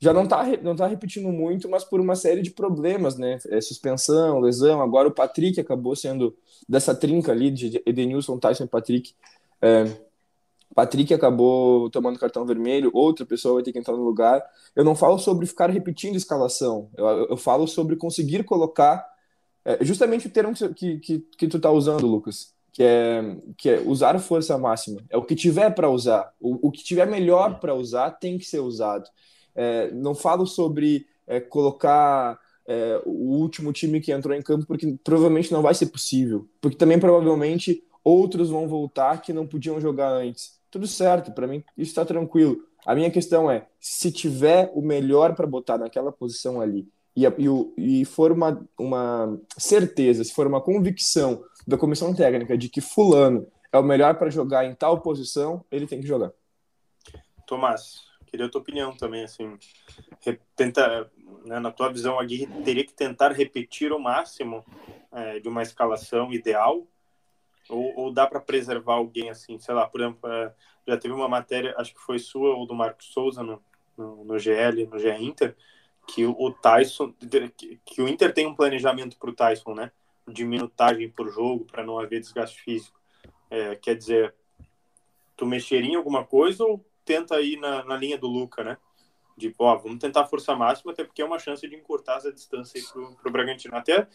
Já 0.00 0.12
não 0.12 0.26
tá, 0.26 0.44
não 0.62 0.74
tá 0.74 0.86
repetindo 0.86 1.28
muito, 1.28 1.68
mas 1.68 1.84
por 1.84 2.00
uma 2.00 2.16
série 2.16 2.42
de 2.42 2.50
problemas, 2.50 3.16
né? 3.16 3.38
É, 3.50 3.60
suspensão, 3.60 4.40
lesão. 4.40 4.80
Agora 4.80 5.06
o 5.06 5.12
Patrick 5.12 5.60
acabou 5.60 5.94
sendo 5.94 6.36
dessa 6.68 6.94
trinca 6.94 7.30
ali 7.30 7.50
de 7.50 7.80
Edenilson, 7.86 8.38
Tyson 8.38 8.64
e 8.64 8.68
Patrick. 8.68 9.14
É, 9.62 9.84
Patrick 10.74 11.14
acabou 11.14 11.88
tomando 11.90 12.18
cartão 12.18 12.44
vermelho, 12.44 12.90
outra 12.92 13.24
pessoa 13.24 13.54
vai 13.54 13.62
ter 13.62 13.72
que 13.72 13.78
entrar 13.78 13.96
no 13.96 14.04
lugar. 14.04 14.42
Eu 14.74 14.84
não 14.84 14.94
falo 14.94 15.18
sobre 15.18 15.46
ficar 15.46 15.70
repetindo 15.70 16.16
escalação, 16.16 16.90
eu, 16.96 17.06
eu 17.30 17.36
falo 17.36 17.66
sobre 17.66 17.96
conseguir 17.96 18.42
colocar 18.44 19.12
é 19.64 19.84
justamente 19.84 20.26
o 20.26 20.30
termo 20.30 20.54
que, 20.74 20.98
que, 20.98 21.18
que, 21.38 21.48
tu 21.48 21.60
tá 21.60 21.70
usando, 21.70 22.06
Lucas, 22.06 22.52
que 22.72 22.82
é, 22.82 23.36
que 23.56 23.70
é 23.70 23.80
usar 23.80 24.18
força 24.18 24.58
máxima. 24.58 25.00
É 25.08 25.16
o 25.16 25.22
que 25.22 25.36
tiver 25.36 25.70
para 25.70 25.88
usar. 25.88 26.32
O, 26.40 26.68
o 26.68 26.70
que 26.70 26.82
tiver 26.82 27.06
melhor 27.06 27.60
para 27.60 27.74
usar 27.74 28.10
tem 28.10 28.38
que 28.38 28.44
ser 28.44 28.58
usado. 28.58 29.08
É, 29.54 29.90
não 29.92 30.14
falo 30.14 30.46
sobre 30.46 31.06
é, 31.26 31.38
colocar 31.38 32.38
é, 32.66 33.00
o 33.04 33.36
último 33.36 33.72
time 33.72 34.00
que 34.00 34.10
entrou 34.10 34.34
em 34.34 34.42
campo, 34.42 34.66
porque 34.66 34.96
provavelmente 35.04 35.52
não 35.52 35.62
vai 35.62 35.74
ser 35.74 35.86
possível. 35.86 36.48
Porque 36.60 36.76
também 36.76 36.98
provavelmente 36.98 37.84
outros 38.04 38.50
vão 38.50 38.68
voltar 38.68 39.20
que 39.20 39.32
não 39.32 39.46
podiam 39.46 39.80
jogar 39.80 40.10
antes. 40.10 40.60
Tudo 40.70 40.86
certo, 40.86 41.32
para 41.32 41.46
mim 41.46 41.62
isso 41.76 41.90
está 41.90 42.04
tranquilo. 42.04 42.64
A 42.84 42.94
minha 42.94 43.10
questão 43.10 43.50
é, 43.50 43.66
se 43.78 44.10
tiver 44.10 44.70
o 44.74 44.82
melhor 44.82 45.34
para 45.34 45.46
botar 45.46 45.78
naquela 45.78 46.10
posição 46.10 46.60
ali 46.60 46.88
e, 47.16 47.24
e, 47.26 48.00
e 48.00 48.04
for 48.04 48.32
uma, 48.32 48.66
uma 48.78 49.38
certeza, 49.56 50.24
se 50.24 50.32
for 50.32 50.46
uma 50.46 50.60
convicção 50.60 51.44
da 51.66 51.76
comissão 51.76 52.14
técnica 52.14 52.56
de 52.56 52.68
que 52.68 52.80
fulano 52.80 53.46
é 53.72 53.78
o 53.78 53.82
melhor 53.82 54.18
para 54.18 54.30
jogar 54.30 54.64
em 54.64 54.74
tal 54.74 55.00
posição, 55.00 55.64
ele 55.70 55.86
tem 55.86 56.00
que 56.00 56.06
jogar. 56.06 56.32
Tomás, 57.46 58.00
queria 58.26 58.46
a 58.46 58.48
tua 58.48 58.60
opinião 58.60 58.96
também, 58.96 59.24
assim, 59.24 59.58
tenta, 60.56 61.10
né, 61.44 61.58
na 61.60 61.70
tua 61.70 61.92
visão, 61.92 62.18
a 62.18 62.22
Aguirre 62.22 62.46
teria 62.64 62.84
que 62.84 62.94
tentar 62.94 63.30
repetir 63.32 63.92
o 63.92 63.98
máximo 63.98 64.64
é, 65.12 65.38
de 65.38 65.48
uma 65.48 65.62
escalação 65.62 66.32
ideal 66.32 66.86
ou, 67.68 67.96
ou 67.96 68.12
dá 68.12 68.26
para 68.26 68.40
preservar 68.40 68.94
alguém 68.94 69.30
assim, 69.30 69.58
sei 69.58 69.74
lá, 69.74 69.86
por 69.86 70.00
exemplo, 70.00 70.30
é, 70.30 70.54
já 70.86 70.96
teve 70.96 71.14
uma 71.14 71.28
matéria, 71.28 71.74
acho 71.78 71.94
que 71.94 72.00
foi 72.00 72.18
sua 72.18 72.54
ou 72.54 72.66
do 72.66 72.74
Marcos 72.74 73.12
Souza 73.12 73.42
no, 73.42 73.62
no, 73.96 74.24
no 74.24 74.38
GL, 74.38 74.86
no 74.86 74.98
GE 74.98 75.10
Inter, 75.10 75.56
que 76.06 76.26
o 76.26 76.50
Tyson, 76.50 77.12
que, 77.56 77.80
que 77.84 78.02
o 78.02 78.08
Inter 78.08 78.32
tem 78.34 78.46
um 78.46 78.54
planejamento 78.54 79.16
para 79.18 79.30
o 79.30 79.34
Tyson, 79.34 79.74
né? 79.74 79.92
De 80.26 80.44
minutagem 80.44 81.08
por 81.08 81.30
jogo, 81.30 81.64
para 81.64 81.84
não 81.84 81.98
haver 81.98 82.20
desgaste 82.20 82.60
físico. 82.60 83.00
É, 83.48 83.76
quer 83.76 83.96
dizer, 83.96 84.34
tu 85.36 85.46
mexeria 85.46 85.92
em 85.92 85.96
alguma 85.96 86.24
coisa 86.24 86.64
ou 86.64 86.84
tenta 87.04 87.40
ir 87.40 87.58
na, 87.58 87.84
na 87.84 87.96
linha 87.96 88.18
do 88.18 88.26
Luca, 88.26 88.64
né? 88.64 88.78
De, 89.36 89.54
ó, 89.58 89.76
vamos 89.76 89.98
tentar 89.98 90.26
força 90.26 90.54
máxima, 90.54 90.92
até 90.92 91.04
porque 91.04 91.22
é 91.22 91.24
uma 91.24 91.38
chance 91.38 91.66
de 91.66 91.74
encurtar 91.74 92.16
essa 92.16 92.32
distância 92.32 92.80
aí 92.80 92.86
pro, 92.86 93.14
pro 93.16 93.32
Bragantino. 93.32 93.76
Até 93.76 94.06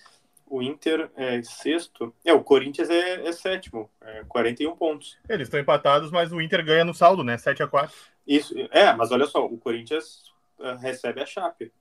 o 0.49 0.61
Inter 0.61 1.09
é 1.15 1.41
sexto. 1.43 2.13
É, 2.25 2.33
o 2.33 2.43
Corinthians 2.43 2.89
é, 2.89 3.27
é 3.27 3.31
sétimo, 3.31 3.89
é 4.01 4.23
41 4.27 4.75
pontos. 4.75 5.17
Eles 5.27 5.47
estão 5.47 5.59
empatados, 5.59 6.11
mas 6.11 6.31
o 6.31 6.41
Inter 6.41 6.63
ganha 6.63 6.85
no 6.85 6.93
saldo, 6.93 7.23
né? 7.23 7.37
7 7.37 7.63
a 7.63 7.67
4 7.67 7.95
Isso, 8.25 8.53
é, 8.71 8.93
mas 8.93 9.11
olha 9.11 9.25
só, 9.25 9.45
o 9.45 9.57
Corinthians 9.57 10.33
uh, 10.59 10.75
recebe 10.77 11.21
a 11.21 11.25
Chape 11.25 11.71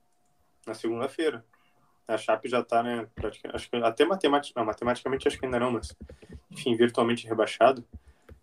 na 0.65 0.73
segunda-feira. 0.73 1.43
A 2.07 2.17
Chape 2.17 2.47
já 2.47 2.63
tá, 2.63 2.81
né, 2.81 3.07
praticamente, 3.15 3.55
acho 3.55 3.69
que 3.69 3.75
até 3.77 4.05
matemática, 4.05 4.59
não, 4.59 4.65
matematicamente 4.65 5.27
acho 5.27 5.37
que 5.37 5.45
ainda 5.45 5.59
não, 5.59 5.71
mas 5.71 5.95
enfim, 6.51 6.75
virtualmente 6.75 7.27
rebaixado. 7.27 7.83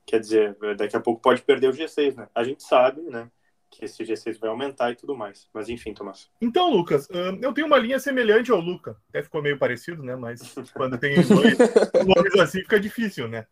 Quer 0.04 0.20
dizer, 0.20 0.56
daqui 0.76 0.94
a 0.96 1.00
pouco 1.00 1.22
pode 1.22 1.40
perder 1.40 1.68
o 1.68 1.72
G6, 1.72 2.14
né? 2.14 2.28
A 2.34 2.44
gente 2.44 2.62
sabe, 2.62 3.00
né? 3.02 3.30
Que 3.74 3.84
esse 3.84 4.02
G6 4.02 4.38
vai 4.38 4.50
aumentar 4.50 4.90
e 4.90 4.96
tudo 4.96 5.16
mais. 5.16 5.48
Mas 5.52 5.68
enfim, 5.68 5.92
Tomás. 5.92 6.30
Então, 6.40 6.70
Lucas, 6.70 7.08
eu 7.40 7.52
tenho 7.52 7.66
uma 7.66 7.78
linha 7.78 7.98
semelhante 7.98 8.50
ao 8.50 8.60
Luca. 8.60 8.96
Até 9.08 9.22
ficou 9.22 9.42
meio 9.42 9.58
parecido, 9.58 10.02
né? 10.02 10.16
Mas 10.16 10.54
quando 10.74 10.98
tem 10.98 11.16
dois 11.22 11.58
nomes 12.06 12.34
assim 12.38 12.60
fica 12.60 12.78
difícil, 12.78 13.28
né? 13.28 13.46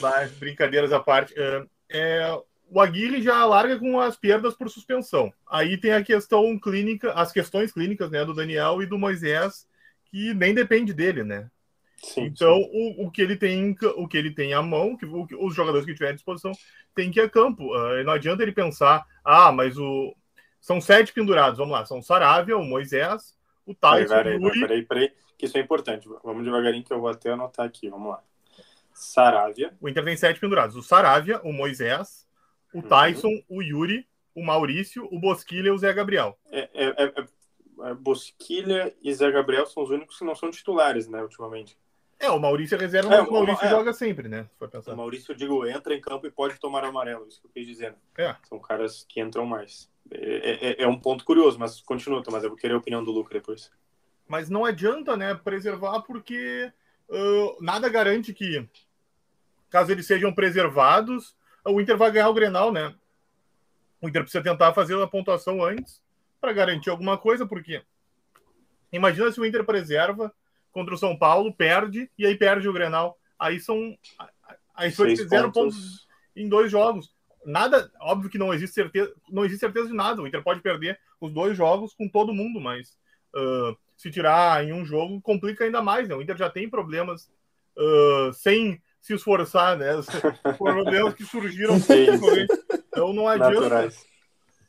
Mas 0.00 0.32
brincadeiras 0.32 0.92
à 0.92 1.00
parte. 1.00 1.34
É, 1.90 2.38
o 2.70 2.80
Aguirre 2.80 3.22
já 3.22 3.44
larga 3.44 3.78
com 3.78 3.98
as 3.98 4.16
perdas 4.16 4.54
por 4.54 4.68
suspensão. 4.68 5.32
Aí 5.48 5.78
tem 5.78 5.92
a 5.92 6.04
questão 6.04 6.58
clínica, 6.58 7.12
as 7.12 7.32
questões 7.32 7.72
clínicas, 7.72 8.10
né, 8.10 8.24
do 8.24 8.34
Daniel 8.34 8.82
e 8.82 8.86
do 8.86 8.98
Moisés, 8.98 9.66
que 10.04 10.34
nem 10.34 10.54
depende 10.54 10.92
dele, 10.92 11.24
né? 11.24 11.50
Sim, 12.02 12.26
então, 12.26 12.56
sim. 12.56 12.96
O, 12.98 13.06
o, 13.06 13.10
que 13.10 13.20
ele 13.20 13.36
tem, 13.36 13.76
o 13.96 14.06
que 14.06 14.16
ele 14.16 14.32
tem 14.32 14.54
à 14.54 14.62
mão, 14.62 14.96
que, 14.96 15.04
o, 15.04 15.26
os 15.40 15.54
jogadores 15.54 15.84
que 15.84 15.94
tiver 15.94 16.10
à 16.10 16.12
disposição, 16.12 16.52
tem 16.94 17.10
que 17.10 17.20
ir 17.20 17.24
a 17.24 17.28
campo. 17.28 17.74
Uh, 17.74 18.04
não 18.04 18.12
adianta 18.12 18.42
ele 18.42 18.52
pensar, 18.52 19.04
ah, 19.24 19.50
mas 19.52 19.76
o 19.76 20.14
são 20.60 20.80
sete 20.80 21.12
pendurados, 21.12 21.58
vamos 21.58 21.72
lá, 21.72 21.86
são 21.86 22.02
Saravia, 22.02 22.56
o 22.56 22.64
Moisés, 22.64 23.36
o 23.64 23.74
Tyson, 23.74 24.08
peraí, 24.08 24.38
peraí, 24.38 24.60
peraí, 24.60 24.82
peraí, 24.82 25.12
que 25.36 25.46
isso 25.46 25.56
é 25.56 25.60
importante. 25.60 26.08
Vamos 26.22 26.44
devagarinho 26.44 26.84
que 26.84 26.92
eu 26.92 27.00
vou 27.00 27.08
até 27.08 27.30
anotar 27.30 27.66
aqui, 27.66 27.88
vamos 27.88 28.10
lá. 28.10 28.22
Saravia. 28.92 29.72
O 29.80 29.88
Inter 29.88 30.04
tem 30.04 30.16
sete 30.16 30.40
pendurados, 30.40 30.74
o 30.74 30.82
Saravia, 30.82 31.40
o 31.42 31.52
Moisés, 31.52 32.26
o 32.74 32.78
uhum. 32.78 32.82
Tyson, 32.82 33.28
uhum. 33.28 33.44
o 33.48 33.62
Yuri, 33.62 34.06
o 34.34 34.44
Maurício, 34.44 35.08
o 35.10 35.18
Bosquilha 35.18 35.68
e 35.68 35.70
o 35.70 35.78
Zé 35.78 35.92
Gabriel. 35.92 36.36
É, 36.50 36.68
é, 36.74 37.04
é, 37.04 37.14
é, 37.90 37.94
Bosquilha 37.94 38.94
e 39.02 39.12
Zé 39.14 39.30
Gabriel 39.30 39.66
são 39.66 39.84
os 39.84 39.90
únicos 39.90 40.18
que 40.18 40.24
não 40.24 40.34
são 40.34 40.50
titulares, 40.50 41.08
né, 41.08 41.22
ultimamente. 41.22 41.78
É, 42.20 42.28
o 42.30 42.38
Maurício 42.38 42.74
é 42.74 42.78
reserva, 42.78 43.14
é, 43.14 43.20
mas 43.20 43.28
o 43.28 43.32
Maurício 43.32 43.64
é, 43.64 43.70
joga 43.70 43.92
sempre, 43.92 44.28
né? 44.28 44.48
O 44.86 44.96
Maurício, 44.96 45.32
eu 45.32 45.36
digo, 45.36 45.66
entra 45.66 45.94
em 45.94 46.00
campo 46.00 46.26
e 46.26 46.30
pode 46.30 46.58
tomar 46.58 46.84
amarelo, 46.84 47.28
isso 47.28 47.40
que 47.40 47.46
eu 47.46 47.50
quis 47.52 47.66
dizer. 47.66 47.94
É. 48.16 48.34
São 48.48 48.58
caras 48.58 49.06
que 49.08 49.20
entram 49.20 49.46
mais. 49.46 49.88
É, 50.10 50.80
é, 50.80 50.82
é, 50.82 50.88
um 50.88 50.98
ponto 50.98 51.24
curioso, 51.24 51.58
mas 51.58 51.80
continua, 51.80 52.22
mas 52.30 52.42
eu 52.42 52.50
vou 52.50 52.58
querer 52.58 52.74
a 52.74 52.78
opinião 52.78 53.04
do 53.04 53.12
Lucas 53.12 53.34
depois. 53.34 53.70
Mas 54.26 54.50
não 54.50 54.64
adianta, 54.64 55.16
né, 55.16 55.34
preservar, 55.34 56.02
porque 56.02 56.72
uh, 57.08 57.62
nada 57.62 57.88
garante 57.88 58.34
que, 58.34 58.68
caso 59.70 59.92
eles 59.92 60.06
sejam 60.06 60.32
preservados, 60.32 61.36
o 61.64 61.80
Inter 61.80 61.96
vai 61.96 62.10
ganhar 62.10 62.28
o 62.28 62.34
Grenal, 62.34 62.72
né? 62.72 62.94
O 64.00 64.08
Inter 64.08 64.22
precisa 64.22 64.42
tentar 64.42 64.72
fazer 64.72 65.00
a 65.00 65.06
pontuação 65.06 65.62
antes 65.62 66.02
para 66.40 66.52
garantir 66.52 66.90
alguma 66.90 67.16
coisa, 67.16 67.46
porque 67.46 67.82
imagina 68.92 69.30
se 69.30 69.40
o 69.40 69.46
Inter 69.46 69.64
preserva 69.64 70.32
contra 70.72 70.94
o 70.94 70.98
São 70.98 71.16
Paulo, 71.16 71.52
perde, 71.52 72.10
e 72.18 72.26
aí 72.26 72.36
perde 72.36 72.68
o 72.68 72.72
Grenal. 72.72 73.18
Aí 73.38 73.60
são. 73.60 73.96
Aí 74.74 74.90
foi 74.90 75.14
zero 75.16 75.50
pontos. 75.52 75.76
pontos 75.76 76.08
em 76.36 76.48
dois 76.48 76.70
jogos. 76.70 77.12
Nada, 77.44 77.90
óbvio 78.00 78.30
que 78.30 78.38
não 78.38 78.52
existe 78.52 78.74
certeza, 78.74 79.12
não 79.30 79.44
existe 79.44 79.60
certeza 79.60 79.88
de 79.88 79.94
nada. 79.94 80.20
O 80.20 80.26
Inter 80.26 80.42
pode 80.42 80.60
perder 80.60 80.98
os 81.20 81.32
dois 81.32 81.56
jogos 81.56 81.94
com 81.94 82.08
todo 82.08 82.34
mundo, 82.34 82.60
mas 82.60 82.98
uh, 83.34 83.76
se 83.96 84.10
tirar 84.10 84.64
em 84.64 84.72
um 84.72 84.84
jogo 84.84 85.20
complica 85.20 85.64
ainda 85.64 85.82
mais. 85.82 86.08
Né? 86.08 86.14
O 86.14 86.22
Inter 86.22 86.36
já 86.36 86.50
tem 86.50 86.68
problemas 86.68 87.30
uh, 87.76 88.32
sem 88.32 88.80
se 89.00 89.14
esforçar, 89.14 89.76
né? 89.76 89.92
problemas 90.58 91.14
que 91.14 91.24
surgiram. 91.24 91.76
então 92.88 93.12
não 93.12 93.28
adianta. 93.28 93.60
Naturais. 93.60 94.06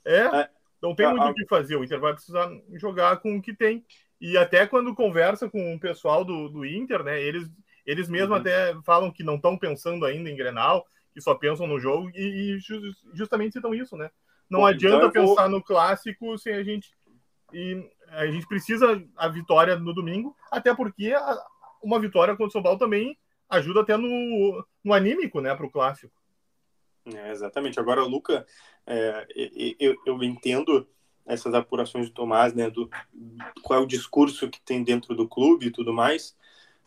É, 0.05 0.19
é, 0.19 0.49
não 0.81 0.95
tem 0.95 1.07
muito 1.09 1.27
o 1.27 1.33
que 1.33 1.45
fazer. 1.45 1.75
O 1.75 1.83
Inter 1.83 1.99
vai 1.99 2.13
precisar 2.13 2.49
jogar 2.73 3.17
com 3.17 3.37
o 3.37 3.41
que 3.41 3.53
tem. 3.53 3.85
E 4.19 4.37
até 4.37 4.67
quando 4.67 4.95
conversa 4.95 5.49
com 5.49 5.75
o 5.75 5.79
pessoal 5.79 6.25
do, 6.25 6.49
do 6.49 6.65
Inter, 6.65 7.03
né? 7.03 7.21
Eles, 7.21 7.49
eles 7.85 8.09
mesmos 8.09 8.31
uhum. 8.31 8.41
até 8.41 8.75
falam 8.83 9.11
que 9.11 9.23
não 9.23 9.35
estão 9.35 9.57
pensando 9.57 10.05
ainda 10.05 10.29
em 10.29 10.35
Grenal, 10.35 10.85
que 11.13 11.21
só 11.21 11.33
pensam 11.33 11.65
no 11.65 11.79
jogo, 11.79 12.09
e, 12.13 12.57
e 12.57 12.59
justamente 13.13 13.53
citam 13.53 13.73
isso, 13.73 13.95
né? 13.95 14.09
Não 14.49 14.61
Bom, 14.61 14.65
adianta 14.65 15.05
então 15.05 15.11
pensar 15.11 15.43
vou... 15.43 15.51
no 15.51 15.63
clássico 15.63 16.37
sem 16.37 16.53
a 16.53 16.63
gente. 16.63 16.91
E 17.53 17.89
a 18.09 18.27
gente 18.27 18.47
precisa 18.47 19.01
a 19.15 19.27
vitória 19.27 19.75
no 19.77 19.93
domingo, 19.93 20.35
até 20.51 20.73
porque 20.73 21.13
a, 21.13 21.37
uma 21.81 21.99
vitória 21.99 22.33
contra 22.33 22.47
o 22.47 22.51
São 22.51 22.63
Paulo 22.63 22.77
também 22.77 23.17
ajuda 23.49 23.81
até 23.81 23.97
no, 23.97 24.65
no 24.83 24.93
anímico, 24.93 25.39
né, 25.41 25.55
para 25.55 25.65
o 25.65 25.71
clássico. 25.71 26.13
É, 27.05 27.31
exatamente. 27.31 27.79
Agora, 27.79 28.03
Luca, 28.03 28.45
é, 28.85 29.25
eu, 29.79 29.95
eu 30.05 30.23
entendo 30.23 30.87
essas 31.29 31.53
apurações 31.53 32.09
do 32.09 32.13
Tomás, 32.13 32.53
né, 32.55 32.71
do 32.71 32.89
qual 33.61 33.79
é 33.79 33.83
o 33.83 33.87
discurso 33.87 34.49
que 34.49 34.59
tem 34.59 34.83
dentro 34.83 35.15
do 35.15 35.27
clube 35.27 35.67
e 35.67 35.71
tudo 35.71 35.93
mais, 35.93 36.35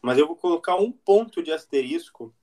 mas 0.03 0.19
eu 0.19 0.27
vou 0.27 0.35
colocar 0.35 0.75
um 0.75 0.91
ponto 0.91 1.41
de 1.41 1.53
asterisco, 1.53 2.35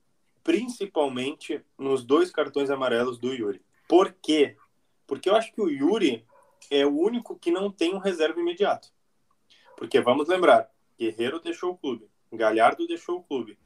principalmente 0.41 1.61
nos 1.77 2.05
dois 2.05 2.31
cartões 2.31 2.69
amarelos 2.69 3.19
do 3.19 3.33
Yuri. 3.33 3.61
Por 3.87 4.15
quê? 4.21 4.55
Porque 5.05 5.29
eu 5.29 5.35
acho 5.35 5.51
que 5.51 5.61
o 5.61 5.69
Yuri 5.69 6.25
é 6.71 6.85
o 6.85 6.97
único 6.97 7.37
que 7.37 7.51
não 7.51 7.69
tem 7.69 7.93
um 7.93 7.99
reserva 7.99 8.39
imediato. 8.39 8.93
Porque 9.75 9.99
vamos 9.99 10.29
lembrar, 10.29 10.71
Guerreiro 10.97 11.41
deixou 11.41 11.73
o 11.73 11.77
clube, 11.77 12.09
Galhardo 12.31 12.87
deixou 12.87 13.17
o 13.17 13.23
clube, 13.23 13.59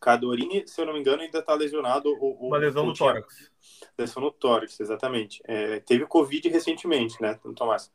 Cadorini, 0.00 0.66
se 0.66 0.80
eu 0.80 0.86
não 0.86 0.92
me 0.92 1.00
engano, 1.00 1.22
ainda 1.22 1.38
está 1.38 1.54
lesionado. 1.54 2.08
Ou, 2.20 2.48
Uma 2.48 2.58
lesão 2.58 2.86
no 2.86 2.94
tórax. 2.94 3.50
Lesão 3.98 4.22
no 4.22 4.30
tórax, 4.30 4.78
exatamente. 4.80 5.42
É, 5.44 5.80
teve 5.80 6.06
Covid 6.06 6.48
recentemente, 6.48 7.20
né, 7.20 7.38
Tomás? 7.56 7.92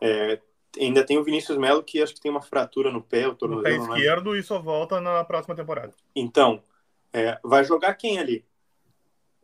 É, 0.00 0.40
ainda 0.80 1.04
tem 1.04 1.18
o 1.18 1.24
Vinícius 1.24 1.58
Melo, 1.58 1.82
que 1.82 2.02
acho 2.02 2.14
que 2.14 2.20
tem 2.20 2.30
uma 2.30 2.42
fratura 2.42 2.90
no 2.90 3.02
pé. 3.02 3.28
O 3.28 3.36
no 3.46 3.62
pé 3.62 3.76
esquerdo 3.76 4.36
e 4.36 4.42
só 4.42 4.58
volta 4.58 5.00
na 5.00 5.24
próxima 5.24 5.54
temporada. 5.54 5.94
Então, 6.16 6.62
é, 7.12 7.38
vai 7.44 7.64
jogar 7.64 7.94
quem 7.94 8.18
ali? 8.18 8.44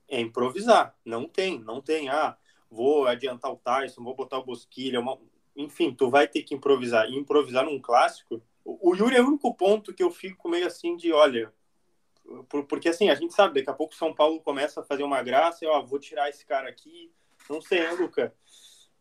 É 0.08 0.18
improvisar. 0.20 0.96
Não 1.04 1.28
tem, 1.28 1.58
não 1.58 1.82
tem. 1.82 2.08
Ah, 2.08 2.36
vou 2.70 3.06
adiantar 3.06 3.52
o 3.52 3.56
Tyson, 3.56 4.02
vou 4.02 4.14
botar 4.14 4.38
o 4.38 4.44
Bosquilha. 4.44 5.00
Uma... 5.00 5.18
Enfim, 5.54 5.92
tu 5.92 6.08
vai 6.08 6.26
ter 6.26 6.42
que 6.42 6.54
improvisar. 6.54 7.06
E 7.10 7.16
improvisar 7.16 7.64
num 7.64 7.78
clássico. 7.78 8.42
O 8.64 8.94
Yuri 8.94 9.16
é 9.16 9.22
o 9.22 9.28
único 9.28 9.54
ponto 9.54 9.94
que 9.94 10.02
eu 10.02 10.10
fico 10.10 10.48
meio 10.48 10.66
assim 10.66 10.96
de, 10.96 11.12
olha, 11.12 11.52
porque 12.68 12.88
assim, 12.88 13.08
a 13.10 13.14
gente 13.14 13.34
sabe, 13.34 13.54
daqui 13.54 13.70
a 13.70 13.74
pouco 13.74 13.94
São 13.94 14.14
Paulo 14.14 14.40
começa 14.40 14.80
a 14.80 14.84
fazer 14.84 15.02
uma 15.02 15.22
graça 15.22 15.64
e, 15.64 15.68
ó, 15.68 15.82
vou 15.82 15.98
tirar 15.98 16.28
esse 16.28 16.44
cara 16.44 16.68
aqui. 16.68 17.10
Não 17.48 17.60
sei, 17.60 17.80
né, 17.80 17.92
Luca? 17.92 18.32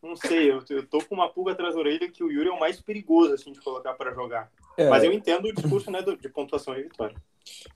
Não 0.01 0.15
sei, 0.15 0.51
eu, 0.51 0.63
eu 0.69 0.86
tô 0.86 1.03
com 1.03 1.15
uma 1.15 1.27
pulga 1.27 1.51
atrás 1.51 1.74
da 1.74 1.79
orelha 1.79 2.10
que 2.10 2.24
o 2.24 2.31
Yuri 2.31 2.50
é 2.50 2.51
o 2.51 2.60
mais 2.60 2.79
perigoso, 2.79 3.34
assim, 3.34 3.51
de 3.51 3.60
colocar 3.60 3.93
para 3.96 4.13
jogar. 4.13 4.51
É... 4.77 4.89
Mas 4.89 5.03
eu 5.03 5.12
entendo 5.12 5.48
o 5.48 5.53
discurso, 5.53 5.89
né, 5.89 6.01
de 6.01 6.29
pontuação 6.29 6.77
e 6.77 6.84
vitória. 6.84 7.15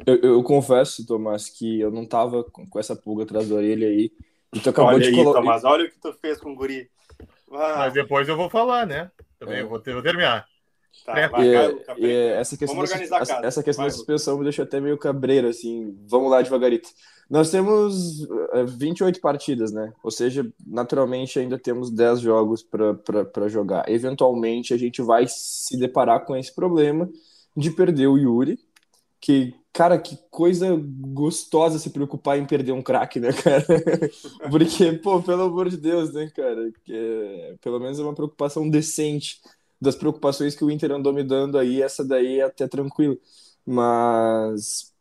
Eu, 0.05 0.17
eu, 0.17 0.43
confesso, 0.43 1.05
Tomás, 1.05 1.49
que 1.49 1.79
eu 1.79 1.91
não 1.91 2.05
tava 2.05 2.43
com, 2.43 2.67
com 2.67 2.79
essa 2.79 2.95
pulga 2.95 3.23
atrás 3.23 3.49
da 3.49 3.55
orelha 3.55 3.87
aí. 3.87 4.11
E 4.53 4.59
tu 4.59 4.69
acabou 4.69 4.93
olha 4.93 4.99
de 4.99 5.15
colocar. 5.15 5.39
Tomás, 5.39 5.63
olha 5.63 5.85
o 5.85 5.89
que 5.89 5.99
tu 5.99 6.13
fez 6.13 6.39
com 6.39 6.51
o 6.51 6.55
Guri. 6.55 6.89
Ah. 7.51 7.75
Mas 7.79 7.93
depois 7.93 8.27
eu 8.27 8.37
vou 8.37 8.49
falar, 8.49 8.85
né? 8.85 9.11
Também 9.39 9.57
é. 9.57 9.61
eu 9.61 9.69
vou, 9.69 9.79
ter, 9.79 9.93
vou 9.93 10.03
terminar. 10.03 10.45
Tá, 11.05 11.17
é, 11.17 11.27
vai, 11.27 11.47
e, 11.47 12.05
e 12.05 12.11
essa 12.33 12.55
questão, 12.55 12.83
da, 12.83 13.19
essa, 13.21 13.41
essa 13.43 13.63
questão 13.63 13.85
da 13.85 13.91
suspensão 13.91 14.37
me 14.37 14.43
deixou 14.43 14.63
até 14.63 14.79
meio 14.79 14.97
cabreiro, 14.97 15.47
assim. 15.47 15.97
Vamos 16.07 16.29
lá 16.29 16.41
devagarito. 16.41 16.89
Nós 17.29 17.49
temos 17.49 18.27
28 18.77 19.17
eh, 19.17 19.21
partidas, 19.21 19.71
né? 19.71 19.93
Ou 20.03 20.11
seja, 20.11 20.45
naturalmente 20.67 21.39
ainda 21.39 21.57
temos 21.57 21.89
10 21.89 22.19
jogos 22.19 22.61
para 22.61 23.47
jogar. 23.47 23.87
Eventualmente 23.89 24.73
a 24.73 24.77
gente 24.77 25.01
vai 25.01 25.25
se 25.27 25.77
deparar 25.77 26.25
com 26.25 26.35
esse 26.35 26.53
problema 26.53 27.09
de 27.55 27.71
perder 27.71 28.07
o 28.07 28.17
Yuri, 28.17 28.59
que, 29.19 29.55
cara, 29.71 29.97
que 29.97 30.17
coisa 30.29 30.77
gostosa 30.77 31.79
se 31.79 31.89
preocupar 31.91 32.37
em 32.37 32.45
perder 32.45 32.73
um 32.73 32.81
craque, 32.81 33.19
né, 33.19 33.31
cara? 33.31 33.65
Porque, 34.51 34.91
pô, 34.93 35.21
pelo 35.21 35.43
amor 35.43 35.69
de 35.69 35.77
Deus, 35.77 36.13
né, 36.13 36.29
cara? 36.35 36.69
Que, 36.83 36.93
é, 36.93 37.55
pelo 37.61 37.79
menos 37.79 37.97
é 37.97 38.03
uma 38.03 38.15
preocupação 38.15 38.69
decente 38.69 39.39
das 39.81 39.95
preocupações 39.95 40.55
que 40.55 40.63
o 40.63 40.69
Inter 40.69 40.91
andou 40.91 41.11
me 41.11 41.23
dando 41.23 41.57
aí, 41.57 41.81
essa 41.81 42.05
daí 42.05 42.39
é 42.39 42.43
até 42.43 42.67
tranquilo. 42.67 43.17
Mas 43.65 44.93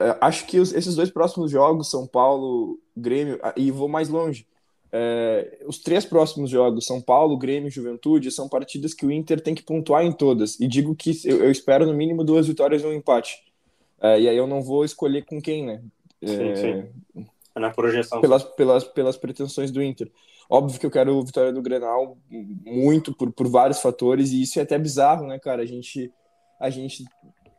é, 0.00 0.16
acho 0.20 0.46
que 0.46 0.58
os, 0.58 0.72
esses 0.72 0.94
dois 0.94 1.10
próximos 1.10 1.50
jogos, 1.50 1.90
São 1.90 2.06
Paulo, 2.06 2.78
Grêmio, 2.96 3.38
e 3.56 3.70
vou 3.70 3.88
mais 3.88 4.08
longe. 4.08 4.46
É, 4.90 5.58
os 5.66 5.78
três 5.78 6.04
próximos 6.04 6.50
jogos, 6.50 6.86
São 6.86 7.00
Paulo, 7.00 7.36
Grêmio 7.36 7.68
e 7.68 7.70
Juventude, 7.70 8.30
são 8.30 8.48
partidas 8.48 8.92
que 8.92 9.06
o 9.06 9.12
Inter 9.12 9.40
tem 9.40 9.54
que 9.54 9.62
pontuar 9.62 10.04
em 10.04 10.12
todas. 10.12 10.58
E 10.58 10.66
digo 10.66 10.94
que 10.94 11.12
eu, 11.24 11.44
eu 11.44 11.50
espero 11.50 11.86
no 11.86 11.94
mínimo 11.94 12.24
duas 12.24 12.46
vitórias 12.46 12.82
e 12.82 12.86
um 12.86 12.92
empate. 12.92 13.42
É, 14.00 14.20
e 14.20 14.28
aí 14.28 14.36
eu 14.36 14.46
não 14.46 14.62
vou 14.62 14.84
escolher 14.84 15.24
com 15.24 15.40
quem, 15.40 15.64
né? 15.64 15.82
Sim, 16.24 16.56
sim. 16.56 16.84
Na 17.62 17.70
projeção. 17.70 18.20
Pelas, 18.20 18.42
pelas, 18.42 18.84
pelas 18.84 19.16
pretensões 19.16 19.70
do 19.70 19.82
Inter. 19.82 20.10
Óbvio 20.50 20.78
que 20.78 20.86
eu 20.86 20.90
quero 20.90 21.22
vitória 21.22 21.52
do 21.52 21.62
Grenal 21.62 22.18
muito 22.28 23.14
por, 23.14 23.32
por 23.32 23.48
vários 23.48 23.80
fatores, 23.80 24.32
e 24.32 24.42
isso 24.42 24.58
é 24.58 24.62
até 24.62 24.78
bizarro, 24.78 25.26
né, 25.26 25.38
cara? 25.38 25.62
A 25.62 25.66
gente, 25.66 26.12
a 26.60 26.68
gente. 26.68 27.04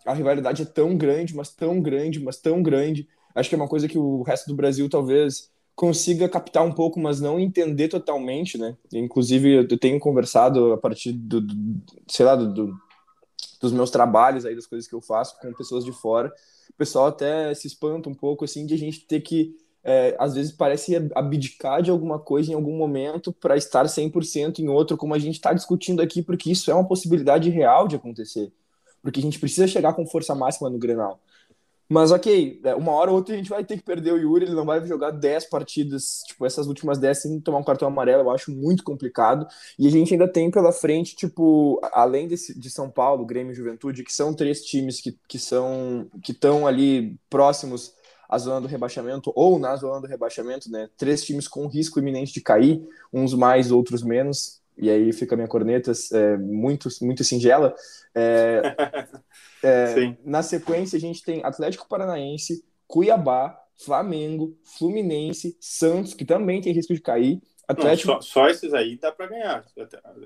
A 0.05 0.13
rivalidade 0.13 0.61
é 0.61 0.65
tão 0.65 0.97
grande, 0.97 1.33
mas 1.35 1.49
tão 1.49 1.81
grande, 1.81 2.19
mas 2.19 2.37
tão 2.37 2.61
grande. 2.61 3.07
Acho 3.33 3.49
que 3.49 3.55
é 3.55 3.57
uma 3.57 3.67
coisa 3.67 3.87
que 3.87 3.97
o 3.97 4.21
resto 4.21 4.47
do 4.47 4.55
Brasil 4.55 4.89
talvez 4.89 5.49
consiga 5.75 6.29
captar 6.29 6.63
um 6.63 6.71
pouco, 6.71 6.99
mas 6.99 7.19
não 7.19 7.39
entender 7.39 7.87
totalmente, 7.87 8.57
né? 8.57 8.77
Inclusive, 8.93 9.67
eu 9.69 9.79
tenho 9.79 9.99
conversado 9.99 10.73
a 10.73 10.77
partir 10.77 11.13
do, 11.13 11.41
do 11.41 11.81
sei 12.07 12.25
lá, 12.25 12.35
do, 12.35 12.53
do, 12.53 12.77
dos 13.59 13.71
meus 13.71 13.89
trabalhos 13.89 14.45
aí, 14.45 14.55
das 14.55 14.67
coisas 14.67 14.87
que 14.87 14.93
eu 14.93 15.01
faço 15.01 15.39
com 15.39 15.53
pessoas 15.53 15.83
de 15.83 15.91
fora. 15.91 16.31
O 16.69 16.77
pessoal 16.77 17.07
até 17.07 17.53
se 17.53 17.67
espanta 17.67 18.09
um 18.09 18.13
pouco, 18.13 18.45
assim, 18.45 18.65
de 18.65 18.73
a 18.73 18.77
gente 18.77 19.01
ter 19.01 19.21
que, 19.21 19.55
é, 19.83 20.15
às 20.17 20.35
vezes, 20.35 20.51
parece 20.51 20.95
abdicar 21.13 21.81
de 21.81 21.91
alguma 21.91 22.17
coisa 22.17 22.51
em 22.51 22.55
algum 22.55 22.77
momento 22.77 23.33
para 23.33 23.57
estar 23.57 23.85
100% 23.85 24.59
em 24.59 24.69
outro, 24.69 24.95
como 24.95 25.13
a 25.13 25.19
gente 25.19 25.35
está 25.35 25.53
discutindo 25.53 26.01
aqui, 26.01 26.21
porque 26.21 26.51
isso 26.51 26.71
é 26.71 26.73
uma 26.73 26.87
possibilidade 26.87 27.49
real 27.49 27.87
de 27.87 27.95
acontecer. 27.95 28.51
Porque 29.01 29.19
a 29.19 29.23
gente 29.23 29.39
precisa 29.39 29.67
chegar 29.67 29.93
com 29.93 30.07
força 30.07 30.33
máxima 30.33 30.69
no 30.69 30.79
Grenal. 30.79 31.19
Mas 31.89 32.11
ok, 32.11 32.61
é, 32.63 32.73
uma 32.73 32.93
hora 32.93 33.11
ou 33.11 33.17
outra 33.17 33.35
a 33.35 33.37
gente 33.37 33.49
vai 33.49 33.63
ter 33.63 33.77
que 33.77 33.83
perder 33.83 34.13
o 34.13 34.17
Yuri, 34.17 34.45
ele 34.45 34.55
não 34.55 34.65
vai 34.65 34.85
jogar 34.87 35.11
10 35.11 35.45
partidas, 35.49 36.23
tipo, 36.25 36.45
essas 36.45 36.65
últimas 36.65 36.97
10 36.97 37.21
sem 37.21 37.39
tomar 37.41 37.59
um 37.59 37.63
cartão 37.63 37.87
amarelo, 37.87 38.23
eu 38.23 38.31
acho 38.31 38.51
muito 38.51 38.83
complicado. 38.83 39.45
E 39.77 39.85
a 39.85 39.91
gente 39.91 40.13
ainda 40.13 40.27
tem 40.27 40.49
pela 40.49 40.71
frente, 40.71 41.15
tipo, 41.15 41.79
além 41.93 42.27
desse, 42.27 42.57
de 42.57 42.69
São 42.69 42.89
Paulo, 42.89 43.25
Grêmio 43.25 43.51
e 43.51 43.55
Juventude, 43.55 44.03
que 44.03 44.13
são 44.13 44.33
três 44.33 44.63
times 44.63 45.01
que, 45.01 45.15
que 45.27 45.37
são 45.37 46.07
que 46.23 46.31
estão 46.31 46.65
ali 46.65 47.15
próximos 47.29 47.93
à 48.33 48.37
zona 48.37 48.61
do 48.61 48.67
rebaixamento 48.67 49.31
ou 49.35 49.59
na 49.59 49.75
zona 49.75 50.01
do 50.01 50.07
rebaixamento, 50.07 50.71
né? 50.71 50.89
Três 50.97 51.23
times 51.23 51.47
com 51.47 51.67
risco 51.67 51.99
iminente 51.99 52.33
de 52.33 52.41
cair, 52.41 52.81
uns 53.11 53.33
mais, 53.33 53.71
outros 53.71 54.03
menos. 54.03 54.61
E 54.77 54.89
aí 54.89 55.13
fica 55.13 55.35
a 55.35 55.37
minha 55.37 55.47
corneta 55.47 55.91
é, 56.13 56.37
muito, 56.37 56.89
muito 57.01 57.23
singela. 57.23 57.75
É, 58.15 58.75
É, 59.63 60.15
na 60.25 60.43
sequência, 60.43 60.97
a 60.97 60.99
gente 60.99 61.23
tem 61.23 61.41
Atlético 61.43 61.87
Paranaense, 61.87 62.63
Cuiabá, 62.85 63.57
Flamengo, 63.77 64.57
Fluminense, 64.77 65.57
Santos, 65.59 66.13
que 66.13 66.25
também 66.25 66.61
tem 66.61 66.73
risco 66.73 66.93
de 66.93 66.99
cair. 66.99 67.41
Atlético... 67.65 68.11
Não, 68.11 68.21
só, 68.21 68.41
só, 68.41 68.49
esses 68.49 68.73
aí 68.73 68.97
dá 68.97 69.09
para 69.09 69.27
ganhar. 69.27 69.65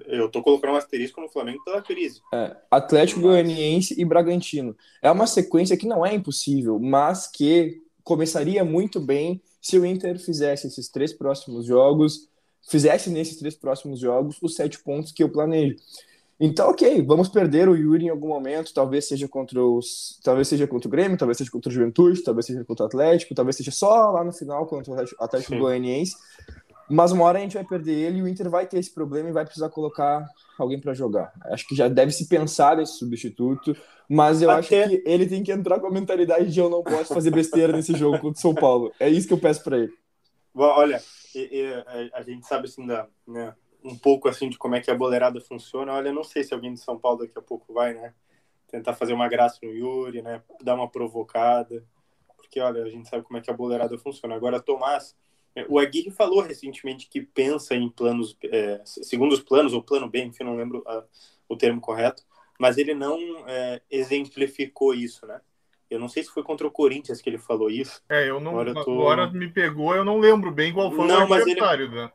Eu 0.07 0.27
tô 0.27 0.41
colocando 0.41 0.73
um 0.73 0.75
asterisco 0.75 1.21
no 1.21 1.29
Flamengo 1.29 1.63
pela 1.63 1.83
crise. 1.83 2.19
É, 2.33 2.57
Atlético. 2.69 3.21
Goianiense 3.21 3.93
e 3.99 4.03
Bragantino. 4.03 4.75
É 5.03 5.11
uma 5.11 5.27
sequência 5.27 5.77
que 5.77 5.85
não 5.85 6.03
é 6.03 6.15
impossível, 6.15 6.79
mas 6.79 7.27
que 7.27 7.83
começaria 8.07 8.63
muito 8.63 9.01
bem 9.01 9.41
se 9.61 9.77
o 9.77 9.85
Inter 9.85 10.17
fizesse 10.17 10.65
esses 10.65 10.87
três 10.87 11.11
próximos 11.11 11.65
jogos, 11.65 12.29
fizesse 12.69 13.09
nesses 13.09 13.35
três 13.35 13.53
próximos 13.53 13.99
jogos 13.99 14.37
os 14.41 14.55
sete 14.55 14.79
pontos 14.79 15.11
que 15.11 15.21
eu 15.21 15.29
planejo. 15.29 15.75
Então, 16.39 16.69
ok, 16.69 17.01
vamos 17.01 17.27
perder 17.27 17.67
o 17.67 17.75
Yuri 17.75 18.05
em 18.05 18.09
algum 18.09 18.29
momento, 18.29 18.73
talvez 18.73 19.09
seja 19.09 19.27
contra 19.27 19.61
os. 19.61 20.21
Talvez 20.23 20.47
seja 20.47 20.65
contra 20.65 20.87
o 20.87 20.91
Grêmio, 20.91 21.17
talvez 21.17 21.37
seja 21.37 21.51
contra 21.51 21.69
o 21.69 21.73
Juventude, 21.73 22.23
talvez 22.23 22.45
seja 22.45 22.63
contra 22.63 22.85
o 22.85 22.87
Atlético, 22.87 23.35
talvez 23.35 23.57
seja 23.57 23.71
só 23.71 24.11
lá 24.11 24.23
no 24.23 24.31
final 24.31 24.65
contra 24.67 24.93
o 24.93 24.97
Atlético 25.19 25.55
Sim. 25.55 25.59
Goianiense. 25.59 26.15
Mas 26.89 27.11
uma 27.11 27.25
hora 27.25 27.39
a 27.39 27.41
gente 27.41 27.55
vai 27.55 27.63
perder 27.63 27.93
ele 27.93 28.19
e 28.19 28.21
o 28.21 28.27
Inter 28.27 28.49
vai 28.49 28.65
ter 28.65 28.77
esse 28.77 28.93
problema 28.93 29.29
e 29.29 29.33
vai 29.33 29.43
precisar 29.43 29.69
colocar 29.69 30.25
alguém 30.57 30.79
para 30.79 30.93
jogar. 30.93 31.33
Acho 31.45 31.67
que 31.67 31.75
já 31.75 31.87
deve 31.87 32.11
se 32.11 32.27
pensar 32.27 32.77
nesse 32.77 32.97
substituto, 32.97 33.75
mas 34.09 34.41
eu 34.41 34.49
Até... 34.49 34.59
acho 34.59 34.69
que 34.69 35.03
ele 35.05 35.27
tem 35.27 35.43
que 35.43 35.51
entrar 35.51 35.79
com 35.79 35.87
a 35.87 35.91
mentalidade 35.91 36.51
de 36.51 36.59
eu 36.59 36.69
não 36.69 36.83
posso 36.83 37.13
fazer 37.13 37.31
besteira 37.31 37.73
nesse 37.73 37.93
jogo 37.95 38.19
contra 38.19 38.37
o 38.37 38.41
São 38.41 38.55
Paulo. 38.55 38.91
É 38.99 39.09
isso 39.09 39.27
que 39.27 39.33
eu 39.33 39.39
peço 39.39 39.63
para 39.63 39.79
ele. 39.79 39.93
Olha, 40.55 41.01
a 42.13 42.21
gente 42.23 42.47
sabe 42.47 42.67
assim 42.67 42.85
da, 42.85 43.07
né, 43.27 43.53
um 43.83 43.95
pouco 43.95 44.27
assim 44.27 44.49
de 44.49 44.57
como 44.57 44.75
é 44.75 44.81
que 44.81 44.89
a 44.89 44.95
boleirada 44.95 45.39
funciona. 45.39 45.93
Olha, 45.93 46.11
não 46.11 46.23
sei 46.23 46.43
se 46.43 46.53
alguém 46.53 46.73
de 46.73 46.79
São 46.79 46.97
Paulo 46.97 47.19
daqui 47.19 47.37
a 47.37 47.41
pouco 47.41 47.73
vai, 47.73 47.93
né? 47.93 48.13
Tentar 48.67 48.93
fazer 48.93 49.13
uma 49.13 49.29
graça 49.29 49.59
no 49.63 49.71
Yuri, 49.71 50.21
né? 50.21 50.41
Dar 50.61 50.75
uma 50.75 50.89
provocada. 50.89 51.85
Porque, 52.35 52.59
olha, 52.59 52.83
a 52.83 52.89
gente 52.89 53.07
sabe 53.07 53.23
como 53.23 53.37
é 53.37 53.41
que 53.41 53.51
a 53.51 53.53
boleirada 53.53 53.97
funciona. 53.97 54.35
Agora, 54.35 54.59
Tomás, 54.59 55.15
é, 55.15 55.15
o 55.67 55.79
Aguirre 55.79 56.11
falou 56.11 56.41
recentemente 56.41 57.07
que 57.09 57.21
pensa 57.21 57.75
em 57.75 57.89
planos, 57.89 58.37
é, 58.43 58.81
segundo 58.85 59.33
os 59.33 59.41
planos, 59.41 59.73
ou 59.73 59.81
plano 59.81 60.09
B, 60.09 60.23
enfim, 60.23 60.43
não 60.43 60.55
lembro 60.55 60.83
a, 60.85 61.03
o 61.47 61.55
termo 61.55 61.81
correto, 61.81 62.23
mas 62.59 62.77
ele 62.77 62.93
não 62.93 63.17
é, 63.47 63.81
exemplificou 63.89 64.93
isso, 64.93 65.25
né? 65.25 65.39
Eu 65.89 65.99
não 65.99 66.09
sei 66.09 66.23
se 66.23 66.29
foi 66.29 66.43
contra 66.43 66.67
o 66.67 66.71
Corinthians 66.71 67.21
que 67.21 67.29
ele 67.29 67.37
falou 67.37 67.69
isso. 67.69 68.01
É, 68.09 68.29
eu 68.29 68.39
não. 68.39 68.51
Agora, 68.51 68.73
tô... 68.73 68.91
agora 69.01 69.31
me 69.31 69.49
pegou, 69.49 69.95
eu 69.95 70.03
não 70.03 70.19
lembro 70.19 70.51
bem 70.51 70.73
qual 70.73 70.91
foi 70.91 71.07
não, 71.07 71.27
o 71.27 71.33
adversário, 71.33 71.85
ele... 71.85 71.95
né? 71.95 72.11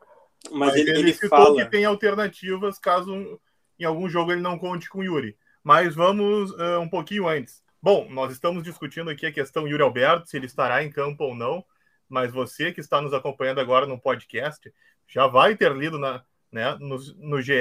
Mas, 0.51 0.59
Mas 0.59 0.75
ele, 0.75 0.91
ele, 0.91 0.99
ele 0.99 1.13
fala... 1.13 1.63
que 1.63 1.71
tem 1.71 1.85
alternativas 1.85 2.77
caso 2.77 3.39
em 3.79 3.85
algum 3.85 4.07
jogo 4.09 4.31
ele 4.31 4.41
não 4.41 4.59
conte 4.59 4.89
com 4.89 4.99
o 4.99 5.03
Yuri. 5.03 5.35
Mas 5.63 5.95
vamos 5.95 6.51
uh, 6.51 6.79
um 6.81 6.89
pouquinho 6.89 7.27
antes. 7.27 7.63
Bom, 7.81 8.07
nós 8.09 8.31
estamos 8.31 8.63
discutindo 8.63 9.09
aqui 9.09 9.25
a 9.25 9.31
questão 9.31 9.67
Yuri 9.67 9.81
Alberto, 9.81 10.27
se 10.27 10.37
ele 10.37 10.45
estará 10.45 10.83
em 10.83 10.91
campo 10.91 11.23
ou 11.23 11.35
não. 11.35 11.65
Mas 12.13 12.31
você 12.31 12.71
que 12.71 12.79
está 12.79 13.01
nos 13.01 13.11
acompanhando 13.11 13.59
agora 13.59 13.87
no 13.87 13.99
podcast 13.99 14.71
já 15.07 15.25
vai 15.25 15.55
ter 15.55 15.75
lido 15.75 15.97
na, 15.97 16.23
né, 16.51 16.77
no, 16.79 16.99
no 17.17 17.41
GE, 17.41 17.53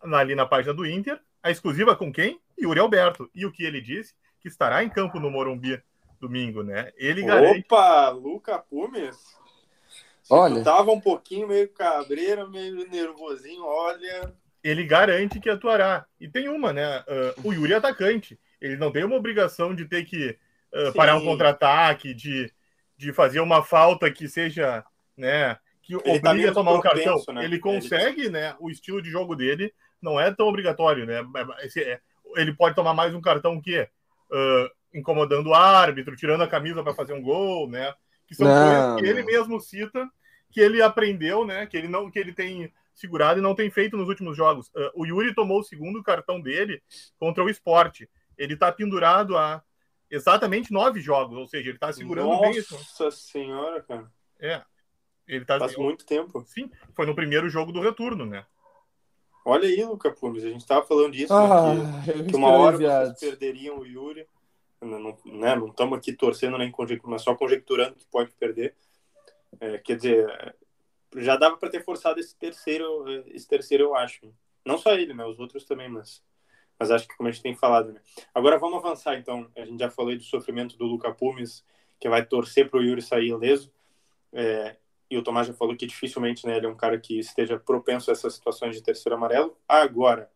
ali 0.00 0.34
na 0.34 0.46
página 0.46 0.72
do 0.72 0.86
Inter, 0.86 1.20
a 1.42 1.50
exclusiva 1.50 1.94
com 1.94 2.10
quem? 2.10 2.40
Yuri 2.58 2.80
Alberto. 2.80 3.30
E 3.34 3.44
o 3.44 3.52
que 3.52 3.62
ele 3.62 3.82
disse? 3.82 4.14
Que 4.40 4.48
estará 4.48 4.82
em 4.82 4.88
campo 4.88 5.20
no 5.20 5.30
Morumbi 5.30 5.78
domingo, 6.18 6.62
né? 6.62 6.90
Ele 6.96 7.20
garante. 7.22 7.66
Opa, 7.66 8.08
Luca 8.08 8.58
Pumes. 8.58 9.18
Olha. 10.30 10.64
Tava 10.64 10.90
um 10.90 11.00
pouquinho 11.00 11.46
meio 11.46 11.68
cabreiro, 11.68 12.50
meio 12.50 12.88
nervosinho, 12.88 13.62
olha. 13.62 14.34
Ele 14.64 14.84
garante 14.84 15.38
que 15.38 15.50
atuará. 15.50 16.06
E 16.18 16.26
tem 16.26 16.48
uma, 16.48 16.72
né? 16.72 17.00
Uh, 17.00 17.48
o 17.48 17.52
Yuri 17.52 17.74
é 17.74 17.76
atacante. 17.76 18.40
Ele 18.58 18.78
não 18.78 18.90
tem 18.90 19.04
uma 19.04 19.16
obrigação 19.16 19.74
de 19.74 19.84
ter 19.84 20.06
que 20.06 20.38
uh, 20.72 20.94
parar 20.94 21.16
um 21.16 21.24
contra-ataque, 21.24 22.14
de, 22.14 22.50
de 22.98 23.12
fazer 23.12 23.40
uma 23.40 23.62
falta 23.62 24.10
que 24.10 24.28
seja, 24.28 24.84
né? 25.16 25.56
Que 25.80 25.94
ele 25.94 26.20
tá 26.20 26.30
obriga 26.30 26.46
tá 26.46 26.50
a 26.50 26.54
tomar 26.54 26.80
propenso, 26.80 27.08
um 27.08 27.16
cartão. 27.16 27.34
Né? 27.34 27.44
Ele 27.44 27.58
consegue, 27.60 28.22
ele... 28.22 28.30
né? 28.30 28.56
O 28.58 28.68
estilo 28.68 29.00
de 29.00 29.08
jogo 29.08 29.36
dele 29.36 29.72
não 30.02 30.20
é 30.20 30.34
tão 30.34 30.48
obrigatório, 30.48 31.06
né? 31.06 31.24
É, 31.76 32.00
ele 32.36 32.52
pode 32.52 32.74
tomar 32.74 32.92
mais 32.92 33.14
um 33.14 33.20
cartão 33.20 33.60
que 33.60 33.80
uh, 33.80 34.70
incomodando 34.92 35.50
o 35.50 35.54
árbitro, 35.54 36.16
tirando 36.16 36.42
a 36.42 36.48
camisa 36.48 36.82
para 36.82 36.92
fazer 36.92 37.12
um 37.12 37.22
gol, 37.22 37.70
né? 37.70 37.94
Que 38.26 38.34
são 38.34 38.46
não, 38.46 38.66
coisas 38.66 39.00
que 39.00 39.06
ele 39.06 39.22
mesmo 39.22 39.60
cita 39.60 40.06
que 40.50 40.60
ele 40.60 40.82
aprendeu, 40.82 41.46
né? 41.46 41.66
Que 41.66 41.76
ele 41.76 41.88
não, 41.88 42.10
que 42.10 42.18
ele 42.18 42.32
tem 42.32 42.72
segurado 42.94 43.38
e 43.38 43.42
não 43.42 43.54
tem 43.54 43.70
feito 43.70 43.96
nos 43.96 44.08
últimos 44.08 44.36
jogos. 44.36 44.68
Uh, 44.68 44.90
o 44.96 45.06
Yuri 45.06 45.34
tomou 45.34 45.60
o 45.60 45.64
segundo 45.64 46.02
cartão 46.02 46.40
dele 46.40 46.82
contra 47.16 47.44
o 47.44 47.48
esporte. 47.48 48.10
Ele 48.36 48.54
está 48.54 48.72
pendurado 48.72 49.36
a 49.36 49.62
exatamente 50.10 50.72
nove 50.72 51.00
jogos, 51.00 51.36
ou 51.36 51.46
seja, 51.46 51.68
ele 51.68 51.76
está 51.76 51.92
segurando 51.92 52.28
Nossa 52.28 52.42
bem 52.42 52.52
isso. 52.52 52.74
Nossa 52.74 53.10
senhora, 53.10 53.82
cara. 53.82 54.10
É. 54.40 54.62
Ele 55.26 55.44
tá 55.44 55.58
Faz 55.58 55.76
muito 55.76 56.06
tempo. 56.06 56.42
Sim, 56.46 56.70
foi 56.94 57.04
no 57.04 57.14
primeiro 57.14 57.48
jogo 57.48 57.70
do 57.70 57.80
retorno, 57.80 58.24
né? 58.24 58.46
Olha 59.44 59.68
aí, 59.68 59.82
Luca 59.84 60.10
Pumes, 60.10 60.44
a 60.44 60.48
gente 60.48 60.60
estava 60.60 60.84
falando 60.84 61.12
disso, 61.12 61.32
ah, 61.32 61.74
né, 61.74 62.02
que, 62.04 62.24
que, 62.30 62.36
uma 62.36 62.50
hora 62.50 62.76
vocês 62.76 63.18
perderiam 63.18 63.78
o 63.78 63.86
Yuri. 63.86 64.26
Não 64.80 65.10
estamos 65.10 65.92
né, 65.92 65.98
aqui 65.98 66.12
torcendo 66.12 66.56
nem 66.56 66.70
conjecturando, 66.70 67.12
mas 67.12 67.22
só 67.22 67.34
conjecturando 67.34 67.96
que 67.96 68.06
pode 68.06 68.30
perder. 68.32 68.74
É, 69.60 69.78
quer 69.78 69.96
dizer, 69.96 70.54
já 71.16 71.36
dava 71.36 71.56
para 71.56 71.70
ter 71.70 71.84
forçado 71.84 72.20
esse 72.20 72.36
terceiro, 72.36 73.08
esse 73.28 73.48
terceiro, 73.48 73.84
eu 73.84 73.96
acho. 73.96 74.32
Não 74.64 74.78
só 74.78 74.92
ele, 74.92 75.14
né? 75.14 75.24
Os 75.24 75.40
outros 75.40 75.64
também, 75.64 75.88
mas, 75.88 76.22
mas 76.78 76.90
acho 76.90 77.08
que 77.08 77.16
como 77.16 77.28
a 77.28 77.32
gente 77.32 77.42
tem 77.42 77.54
falado, 77.54 77.92
né? 77.92 78.00
Agora 78.32 78.58
vamos 78.58 78.78
avançar, 78.78 79.18
então. 79.18 79.50
A 79.56 79.64
gente 79.64 79.80
já 79.80 79.90
falou 79.90 80.14
do 80.16 80.22
sofrimento 80.22 80.76
do 80.76 80.84
Luca 80.84 81.12
Pumes, 81.12 81.64
que 81.98 82.08
vai 82.08 82.24
torcer 82.24 82.70
para 82.70 82.78
o 82.78 82.82
Yuri 82.82 83.02
sair 83.02 83.28
ileso. 83.28 83.72
É, 84.32 84.76
e 85.10 85.16
o 85.16 85.22
Tomás 85.22 85.46
já 85.46 85.54
falou 85.54 85.76
que 85.76 85.86
dificilmente 85.86 86.46
né, 86.46 86.56
ele 86.56 86.66
é 86.66 86.68
um 86.68 86.76
cara 86.76 86.98
que 86.98 87.18
esteja 87.18 87.58
propenso 87.58 88.10
a 88.10 88.12
essas 88.12 88.34
situações 88.34 88.76
de 88.76 88.82
terceiro 88.82 89.16
amarelo. 89.16 89.56
Agora, 89.66 90.30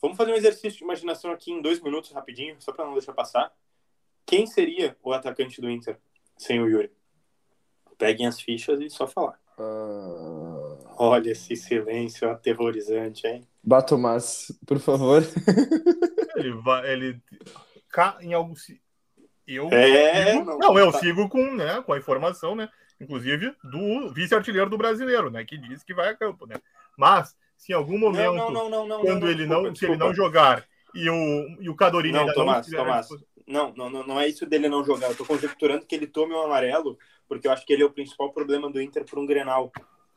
vamos 0.00 0.16
fazer 0.16 0.32
um 0.32 0.36
exercício 0.36 0.78
de 0.78 0.84
imaginação 0.84 1.32
aqui 1.32 1.50
em 1.50 1.62
dois 1.62 1.80
minutos, 1.80 2.12
rapidinho, 2.12 2.56
só 2.60 2.72
para 2.72 2.84
não 2.84 2.92
deixar 2.92 3.12
passar. 3.12 3.52
Quem 4.26 4.46
seria 4.46 4.96
o 5.02 5.12
atacante 5.12 5.60
do 5.60 5.70
Inter 5.70 5.98
sem 6.36 6.60
o 6.60 6.68
Yuri? 6.68 6.92
Peguem 7.98 8.26
as 8.26 8.40
fichas 8.40 8.80
e 8.80 8.90
só 8.90 9.06
falar. 9.06 9.40
Uh... 9.58 10.33
Olha 10.96 11.30
esse 11.30 11.56
silêncio 11.56 12.30
aterrorizante, 12.30 13.26
hein? 13.26 13.46
Batomás, 13.62 14.52
por 14.66 14.78
favor. 14.78 15.22
ele 16.36 16.52
vai. 16.52 16.92
Ele. 16.92 17.20
Em 18.20 18.34
algum. 18.34 18.54
Eu. 19.46 19.68
É, 19.70 20.32
sigo... 20.32 20.44
não, 20.44 20.58
não, 20.58 20.78
eu 20.78 20.92
tá. 20.92 20.98
sigo 20.98 21.28
com, 21.28 21.54
né, 21.54 21.82
com 21.82 21.92
a 21.92 21.98
informação, 21.98 22.54
né? 22.54 22.68
inclusive 23.00 23.54
do 23.62 24.12
vice-artilheiro 24.12 24.70
do 24.70 24.78
brasileiro, 24.78 25.30
né? 25.30 25.44
Que 25.44 25.56
diz 25.56 25.82
que 25.82 25.94
vai 25.94 26.08
a 26.08 26.16
campo, 26.16 26.46
né? 26.46 26.56
Mas, 26.96 27.36
se 27.56 27.72
em 27.72 27.74
algum 27.74 27.98
momento, 27.98 28.34
não, 28.34 28.50
não, 28.50 28.70
não, 28.70 28.86
não, 28.86 29.00
quando 29.00 29.22
não, 29.22 29.28
ele 29.28 29.46
desculpa, 29.46 29.62
não, 29.62 29.64
se 29.64 29.72
desculpa. 29.72 29.94
ele 29.94 30.04
não 30.04 30.14
jogar 30.14 30.64
e 30.94 31.10
o, 31.10 31.56
e 31.60 31.68
o 31.68 31.74
Cadorini 31.74 32.16
Não, 32.16 32.32
Tomás, 32.32 32.68
não 32.68 32.78
Tomás. 32.78 33.08
Não, 33.46 33.74
não, 33.74 33.90
não, 33.90 34.20
é 34.20 34.28
isso 34.28 34.46
dele 34.46 34.68
não 34.68 34.84
jogar. 34.84 35.10
Eu 35.10 35.16
tô 35.16 35.24
conjecturando 35.24 35.84
que 35.84 35.94
ele 35.94 36.06
tome 36.06 36.32
um 36.32 36.40
amarelo, 36.40 36.96
porque 37.28 37.46
eu 37.46 37.52
acho 37.52 37.66
que 37.66 37.72
ele 37.72 37.82
é 37.82 37.86
o 37.86 37.90
principal 37.90 38.32
problema 38.32 38.70
do 38.70 38.80
Inter 38.80 39.04
para 39.04 39.20
um 39.20 39.26
Grenal. 39.26 39.70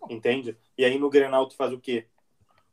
Entende? 0.10 0.58
E 0.78 0.86
aí 0.86 0.98
no 1.00 1.10
Grenal 1.10 1.48
tu 1.48 1.56
faz 1.56 1.72
o 1.74 1.80
quê? 1.80 2.06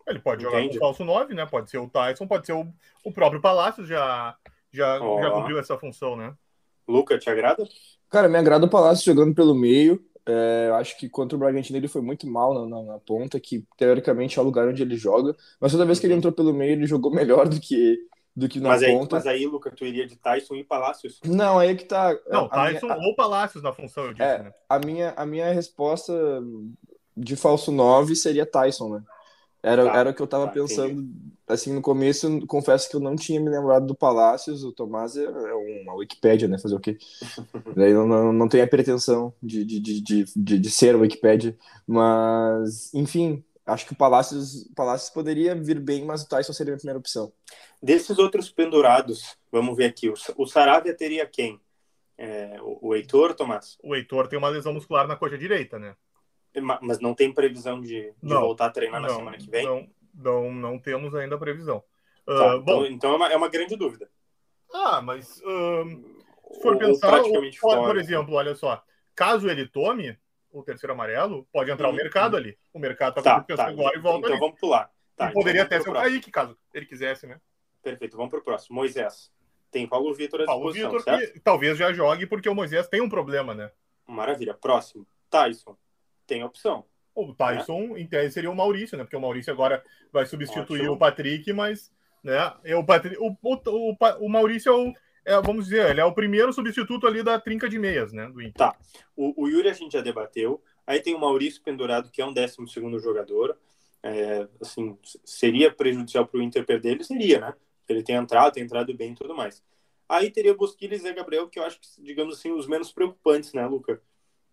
Ele 0.07 0.19
pode 0.19 0.43
jogar 0.43 0.61
Entende? 0.61 0.79
com 0.79 0.85
falso 0.85 1.05
9, 1.05 1.35
né? 1.35 1.47
Pode 1.47 1.71
ser 1.71 1.79
o 1.79 1.89
Tyson, 1.89 2.27
pode 2.27 2.47
ser 2.47 2.53
o, 2.53 2.67
o 3.05 3.13
próprio 3.13 3.41
Palácio 3.41 3.87
já, 3.87 4.37
já, 4.71 5.01
Ó. 5.03 5.21
já 5.23 5.31
cumpriu 5.31 5.59
essa 5.59 5.79
função, 5.79 6.15
né? 6.17 6.35
Luca, 6.87 7.19
te 7.19 7.31
agrada? 7.31 7.67
Cara, 8.11 8.29
me 8.29 8.37
agrada 8.37 8.67
o 8.67 8.71
Palácio 8.71 9.05
jogando 9.05 9.35
pelo 9.35 9.55
meio. 9.55 10.05
É, 10.27 10.67
eu 10.69 10.75
acho 10.77 10.97
que 10.99 11.09
contra 11.09 11.37
o 11.37 11.39
Bragantino 11.39 11.79
ele 11.79 11.89
foi 11.89 12.01
muito 12.01 12.27
mal 12.27 12.55
na, 12.55 12.67
na- 12.77 12.83
na 12.95 12.99
ponta, 12.99 13.39
que 13.41 13.65
teoricamente 13.77 14.39
é 14.39 14.43
o 14.43 14.45
lugar 14.45 14.69
onde 14.69 14.83
ele 14.83 14.97
joga. 14.97 15.35
Mas 15.61 15.73
toda 15.73 15.85
vez 15.87 15.99
que 16.01 16.07
ele 16.07 16.15
entrou 16.15 16.33
pelo 16.33 16.53
meio, 16.53 16.73
ele 16.73 16.87
jogou 16.87 17.11
melhor 17.15 17.49
do 17.49 17.59
que, 17.61 17.99
do 18.37 18.49
que 18.49 18.61
na 18.61 18.71
Mas 18.71 18.83
aí, 18.83 18.93
ponta. 18.93 19.17
mas 19.17 19.27
aí, 19.27 19.47
Luca, 19.47 19.71
tu 19.71 19.85
iria 19.87 20.07
de 20.07 20.17
Tyson 20.17 20.55
e 20.57 20.65
Palácios. 20.65 21.19
Não, 21.25 21.59
aí 21.59 21.71
é 21.71 21.75
que 21.75 21.85
tá. 21.85 22.15
Não, 22.29 22.45
a, 22.47 22.49
Tyson 22.49 22.87
minha, 22.89 22.99
ou 23.07 23.15
Palácios 23.15 23.63
na 23.63 23.73
função, 23.73 24.05
eu 24.05 24.13
disse, 24.13 24.23
É. 24.23 24.43
né? 24.45 24.53
a, 24.69 24.79
minha, 24.79 25.11
a 25.17 25.27
minha 25.27 25.53
resposta 25.53 26.13
de 27.17 27.37
falso 27.37 27.71
9 27.71 28.15
seria 28.17 28.47
Tyson, 28.47 28.95
né? 28.95 29.03
Era, 29.65 29.85
Tá, 29.85 29.99
era 29.99 30.11
o 30.11 30.15
que 30.15 30.21
eu 30.21 30.27
tava 30.27 30.47
tá, 30.47 30.53
pensando. 30.53 31.09
Assim, 31.49 31.73
no 31.73 31.81
começo, 31.81 32.47
confesso 32.47 32.89
que 32.89 32.97
eu 32.97 33.01
não 33.01 33.17
tinha 33.17 33.41
me 33.41 33.49
lembrado 33.49 33.87
do 33.87 33.95
Palácios. 33.95 34.63
O 34.63 34.73
Tomás 34.73 35.17
é 35.17 35.25
é 35.25 35.55
uma 35.55 35.95
Wikipédia, 35.95 36.47
né? 36.47 36.59
Fazer 36.59 36.75
o 36.75 36.81
quê? 36.81 36.99
Daí 37.75 37.93
eu 37.93 38.07
não, 38.07 38.31
não 38.31 38.47
tenho 38.47 38.63
a 38.63 38.67
pretensão 38.67 39.33
de, 39.43 39.65
de, 39.65 39.81
de, 39.81 40.01
de, 40.03 40.25
de, 40.37 40.59
de 40.59 40.71
ser 40.71 40.95
a 40.95 40.99
Wikipédia. 40.99 41.57
Mas, 41.87 42.93
enfim, 42.93 43.43
acho 43.65 43.87
que 43.87 43.95
o 43.95 43.97
Palácios, 43.97 44.69
Palácios 44.77 45.09
poderia 45.09 45.55
vir 45.55 45.81
bem, 45.81 46.05
mas 46.05 46.23
o 46.23 46.29
Tyson 46.29 46.53
seria 46.53 46.73
a 46.73 46.75
minha 46.75 46.81
primeira 46.81 46.99
opção. 46.99 47.33
Desses 47.83 48.19
outros 48.19 48.51
pendurados, 48.51 49.35
vamos 49.51 49.75
ver 49.77 49.87
aqui. 49.87 50.11
O, 50.11 50.15
o 50.37 50.47
Saravia 50.47 50.95
teria 50.95 51.27
quem? 51.27 51.59
É, 52.19 52.59
o, 52.61 52.89
o 52.89 52.95
Heitor, 52.95 53.35
Tomás? 53.35 53.79
O 53.83 53.95
Heitor 53.95 54.29
tem 54.29 54.39
uma 54.39 54.51
lesão 54.51 54.75
muscular 54.75 55.07
na 55.09 55.17
coxa 55.17 55.39
direita, 55.39 55.79
né? 55.79 55.95
Ma- 56.61 56.79
Mas 56.83 57.01
não 57.01 57.15
tem 57.15 57.33
previsão 57.33 57.81
de, 57.81 58.13
de 58.13 58.15
Não, 58.23 58.41
voltar 58.41 58.67
a 58.67 58.71
treinar 58.71 59.01
na 59.01 59.09
não, 59.09 59.17
semana 59.17 59.37
que 59.37 59.51
vem? 59.51 59.65
Não, 59.65 59.89
não, 60.15 60.53
não 60.53 60.79
temos 60.79 61.15
ainda 61.15 61.35
a 61.35 61.39
previsão. 61.39 61.83
Tá, 62.27 62.33
Ah, 62.53 62.57
então, 62.57 62.63
bom, 62.63 62.87
então 62.87 63.13
é, 63.13 63.17
uma, 63.17 63.29
é 63.33 63.37
uma 63.37 63.49
grande 63.49 63.77
dúvida. 63.77 64.09
ah, 64.73 65.01
mas 65.03 65.43
ahn, 65.43 66.03
se 66.53 66.61
for 66.63 66.69
Ou- 66.69 66.73
ou 66.75 66.79
pensar, 66.79 67.11
praticamente 67.11 67.61
por, 67.61 67.77
por 67.77 67.97
exemplo, 67.99 68.35
olha 68.35 68.55
só, 68.55 68.83
caso 69.15 69.49
ele 69.49 69.67
tome 69.69 70.17
o 70.51 70.63
terceiro 70.63 70.93
amarelo, 70.93 71.47
pode 71.53 71.71
entrar 71.71 71.89
Uhum. 71.89 71.95
o 71.95 71.97
mercado 71.97 72.37
ali. 72.37 72.57
O 72.73 72.79
mercado 72.79 73.15
tá, 73.15 73.23
Tá, 73.23 73.41
com 73.43 73.57
tá. 73.57 73.67
agora 73.67 73.97
e 73.97 74.01
volta 74.01 74.19
Então 74.21 74.31
ali. 74.31 74.41
vamos 74.41 74.61
pular. 74.61 74.91
Tá, 75.17 75.31
E 75.31 75.33
poderia 75.33 75.63
então 75.63 75.77
até 75.77 75.85
ser 75.85 75.91
o. 75.91 75.93
Kaique, 75.93 76.31
caso 76.31 76.57
ele 76.73 76.87
quisesse, 76.87 77.27
né? 77.27 77.41
Perfeito, 77.83 78.17
vamos 78.17 78.31
pro 78.31 78.43
próximo. 78.43 78.77
Moisés. 78.77 79.31
Tem 79.71 79.87
Paulo 79.89 80.15
Vitor 80.15 80.43
à 80.43 80.45
Paulo 80.45 80.73
Vitor, 80.73 81.03
que 81.05 81.41
talvez 81.41 81.77
já 81.77 81.93
jogue, 81.93 82.27
porque 82.27 82.49
o 82.49 82.55
Moisés 82.55 82.87
tem 82.89 83.01
um 83.01 83.09
problema, 83.09 83.53
né? 83.55 83.71
Maravilha. 84.07 84.55
Próximo. 84.55 85.05
Tyson. 85.29 85.77
Tem 86.27 86.43
opção. 86.43 86.85
O 87.15 87.33
Tyson, 87.33 87.97
em 87.97 88.07
tese, 88.07 88.35
seria 88.35 88.51
o 88.51 88.57
Maurício, 88.57 88.99
né? 88.99 89.05
Porque 89.05 89.17
o 89.17 89.21
Maurício 89.21 89.53
agora 89.53 89.85
vai 90.13 90.27
substituir 90.27 90.81
Ótimo. 90.81 90.95
o 90.95 90.99
Patrick, 90.99 91.53
mas, 91.53 91.93
né? 92.23 92.53
É 92.65 92.75
o, 92.77 92.81
o, 92.81 93.37
o, 93.43 93.97
o, 94.21 94.29
Maurício 94.29 94.73
é 94.73 94.75
o, 94.75 94.93
é, 95.25 95.41
vamos 95.41 95.67
dizer, 95.67 95.91
ele 95.91 96.01
é 96.01 96.05
o 96.05 96.13
primeiro 96.13 96.53
substituto 96.53 97.07
ali 97.07 97.23
da 97.23 97.41
trinca 97.41 97.69
de 97.69 97.79
meias, 97.79 98.13
né? 98.13 98.29
Do 98.29 98.43
Inter. 98.43 98.73
O, 99.17 99.45
o 99.45 99.49
Yuri 99.49 99.69
a 99.69 99.73
gente 99.73 99.93
já 99.93 100.01
debateu. 100.01 100.63
Aí 100.87 101.01
tem 101.01 101.15
o 101.15 101.21
Maurício 101.21 101.63
pendurado, 101.63 102.11
que 102.11 102.21
é 102.21 102.27
um 102.27 102.33
décimo 102.33 102.69
segundo 102.69 102.99
jogador. 102.99 103.57
É, 104.03 104.47
assim, 104.61 104.99
seria 105.25 105.73
prejudicial 105.73 106.27
para 106.27 106.39
o 106.39 106.43
Inter 106.43 106.67
perder? 106.67 106.91
Ele 106.91 107.05
seria, 107.05 107.41
né? 107.41 107.55
Ele 107.89 108.03
tem 108.03 108.17
entrado, 108.17 108.53
tem 108.53 108.63
entrado 108.63 108.93
bem 108.95 109.13
e 109.13 109.15
tudo 109.15 109.35
mais. 109.35 109.63
Aí 110.09 110.31
teria 110.31 110.55
Bosquilha 110.55 110.95
e 110.95 110.99
Zé 110.99 111.13
Gabriel, 111.13 111.49
que 111.49 111.59
eu 111.59 111.65
acho 111.65 111.81
que, 111.81 111.87
digamos 112.03 112.39
assim, 112.39 112.53
os 112.53 112.67
menos 112.67 112.93
preocupantes, 112.93 113.53
né, 113.55 113.65
Luca? 113.67 114.03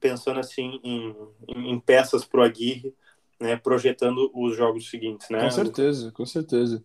Pensando 0.02 0.40
assim 0.40 0.82
em, 0.84 1.16
em, 1.48 1.80
peças 1.80 2.26
pro 2.26 2.44
Aguirre, 2.44 2.94
né? 3.40 3.56
Projetando 3.56 4.30
os 4.34 4.58
jogos 4.58 4.90
seguintes, 4.90 5.30
né? 5.30 5.42
Com 5.42 5.52
certeza, 5.52 6.12
com 6.12 6.26
certeza. 6.26 6.84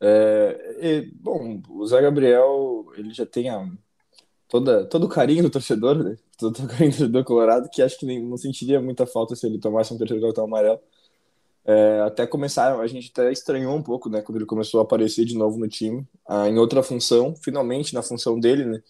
É, 0.00 0.76
e, 0.82 1.10
bom, 1.14 1.62
o 1.70 1.86
Zé 1.86 2.02
Gabriel, 2.02 2.86
ele 2.96 3.14
já 3.14 3.24
tem 3.24 3.48
a, 3.48 3.66
toda, 4.48 4.84
todo 4.84 5.04
o 5.04 5.08
carinho 5.08 5.44
do 5.44 5.50
torcedor, 5.50 6.02
né? 6.02 6.16
Todo 6.36 6.58
o 6.64 6.68
carinho 6.68 6.90
do 6.90 6.98
torcedor 6.98 7.24
colorado, 7.24 7.70
que 7.70 7.80
acho 7.80 7.98
que 7.98 8.04
nem, 8.04 8.22
não 8.22 8.36
sentiria 8.36 8.80
muita 8.80 9.06
falta 9.06 9.34
se 9.34 9.46
ele 9.46 9.58
tomasse 9.58 9.94
um 9.94 9.98
terceiro 9.98 10.22
cartão 10.22 10.44
amarelo. 10.44 10.80
É, 11.64 12.00
até 12.02 12.26
começar, 12.26 12.78
a 12.78 12.86
gente 12.86 13.10
até 13.10 13.32
estranhou 13.32 13.74
um 13.74 13.82
pouco, 13.82 14.08
né? 14.08 14.22
Quando 14.22 14.36
ele 14.36 14.46
começou 14.46 14.78
a 14.80 14.84
aparecer 14.84 15.24
de 15.24 15.36
novo 15.36 15.58
no 15.58 15.66
time, 15.66 16.06
ah, 16.26 16.48
em 16.48 16.58
outra 16.58 16.82
função, 16.82 17.34
finalmente 17.34 17.92
na 17.92 18.02
função 18.02 18.38
dele, 18.38 18.64
né? 18.64 18.82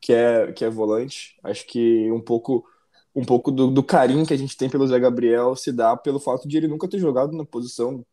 Que 0.00 0.12
é, 0.12 0.52
que 0.52 0.64
é 0.64 0.70
volante. 0.70 1.38
Acho 1.42 1.66
que 1.66 2.10
um 2.12 2.20
pouco 2.20 2.66
um 3.14 3.24
pouco 3.24 3.50
do, 3.50 3.70
do 3.70 3.82
carinho 3.82 4.26
que 4.26 4.34
a 4.34 4.38
gente 4.38 4.56
tem 4.56 4.70
pelo 4.70 4.86
Zé 4.86 4.98
Gabriel 4.98 5.56
se 5.56 5.72
dá 5.72 5.96
pelo 5.96 6.20
fato 6.20 6.46
de 6.46 6.56
ele 6.56 6.68
nunca 6.68 6.88
ter 6.88 6.98
jogado 6.98 7.36
na 7.36 7.44
posição 7.44 8.04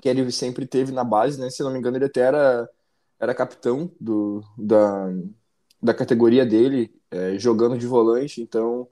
que 0.00 0.08
ele 0.08 0.30
sempre 0.32 0.66
teve 0.66 0.92
na 0.92 1.04
base, 1.04 1.38
né? 1.40 1.50
Se 1.50 1.62
não 1.62 1.70
me 1.70 1.78
engano, 1.78 1.96
ele 1.96 2.06
até 2.06 2.22
era, 2.22 2.68
era 3.18 3.34
capitão 3.34 3.90
do, 4.00 4.42
da, 4.56 5.08
da 5.82 5.94
categoria 5.94 6.44
dele, 6.46 6.92
é, 7.10 7.38
jogando 7.38 7.78
de 7.78 7.86
volante. 7.86 8.40
Então, 8.40 8.88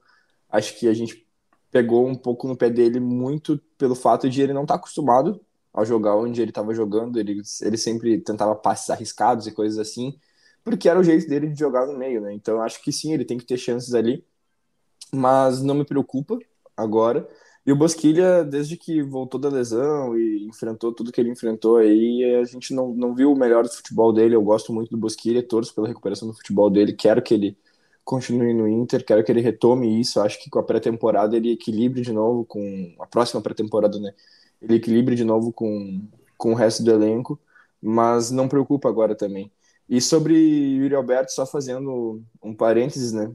acho 0.49 0.77
que 0.77 0.87
a 0.87 0.93
gente 0.93 1.27
pegou 1.71 2.07
um 2.07 2.15
pouco 2.15 2.47
no 2.47 2.57
pé 2.57 2.69
dele 2.69 2.99
muito 2.99 3.59
pelo 3.77 3.95
fato 3.95 4.29
de 4.29 4.41
ele 4.41 4.53
não 4.53 4.63
estar 4.63 4.75
acostumado 4.75 5.41
a 5.73 5.83
jogar 5.83 6.15
onde 6.15 6.41
ele 6.41 6.51
estava 6.51 6.73
jogando. 6.73 7.19
Ele, 7.19 7.41
ele 7.61 7.77
sempre 7.77 8.19
tentava 8.21 8.55
passes 8.55 8.89
arriscados 8.89 9.47
e 9.47 9.51
coisas 9.51 9.79
assim, 9.79 10.19
porque 10.63 10.89
era 10.89 10.99
o 10.99 11.03
jeito 11.03 11.27
dele 11.27 11.49
de 11.49 11.59
jogar 11.59 11.87
no 11.87 11.97
meio, 11.97 12.21
né? 12.21 12.33
Então, 12.33 12.61
acho 12.61 12.81
que 12.83 12.91
sim, 12.91 13.13
ele 13.13 13.25
tem 13.25 13.37
que 13.37 13.45
ter 13.45 13.57
chances 13.57 13.93
ali 13.93 14.23
mas 15.11 15.61
não 15.61 15.75
me 15.75 15.85
preocupa 15.85 16.37
agora. 16.75 17.27
E 17.65 17.71
o 17.71 17.75
Bosquilha, 17.75 18.43
desde 18.43 18.77
que 18.77 19.01
voltou 19.01 19.39
da 19.39 19.49
lesão 19.49 20.17
e 20.17 20.47
enfrentou 20.47 20.91
tudo 20.93 21.11
que 21.11 21.21
ele 21.21 21.29
enfrentou 21.29 21.77
aí, 21.77 22.23
a 22.41 22.43
gente 22.45 22.73
não, 22.73 22.93
não 22.93 23.13
viu 23.13 23.31
o 23.31 23.37
melhor 23.37 23.63
do 23.63 23.69
futebol 23.69 24.11
dele. 24.13 24.35
Eu 24.35 24.41
gosto 24.41 24.73
muito 24.73 24.89
do 24.89 24.97
Bosquilha, 24.97 25.43
torço 25.43 25.75
pela 25.75 25.87
recuperação 25.87 26.27
do 26.27 26.33
futebol 26.33 26.69
dele, 26.69 26.93
quero 26.93 27.21
que 27.21 27.33
ele 27.33 27.57
continue 28.03 28.55
no 28.55 28.67
Inter, 28.67 29.05
quero 29.05 29.23
que 29.23 29.31
ele 29.31 29.41
retome 29.41 29.99
isso. 29.99 30.19
Acho 30.19 30.41
que 30.41 30.49
com 30.49 30.57
a 30.59 30.63
pré-temporada 30.63 31.37
ele 31.37 31.51
equilibre 31.51 32.01
de 32.01 32.11
novo 32.11 32.43
com 32.45 32.95
a 32.99 33.05
próxima 33.05 33.41
pré-temporada, 33.41 33.99
né? 33.99 34.13
Ele 34.61 34.75
equilibre 34.75 35.15
de 35.15 35.23
novo 35.23 35.53
com, 35.53 36.01
com 36.37 36.53
o 36.53 36.55
resto 36.55 36.83
do 36.83 36.91
elenco, 36.91 37.39
mas 37.81 38.31
não 38.31 38.47
preocupa 38.47 38.89
agora 38.89 39.15
também. 39.15 39.51
E 39.87 40.01
sobre 40.01 40.33
Yuri 40.35 40.95
Alberto, 40.95 41.31
só 41.31 41.45
fazendo 41.45 42.23
um 42.43 42.53
parênteses, 42.55 43.11
né? 43.13 43.31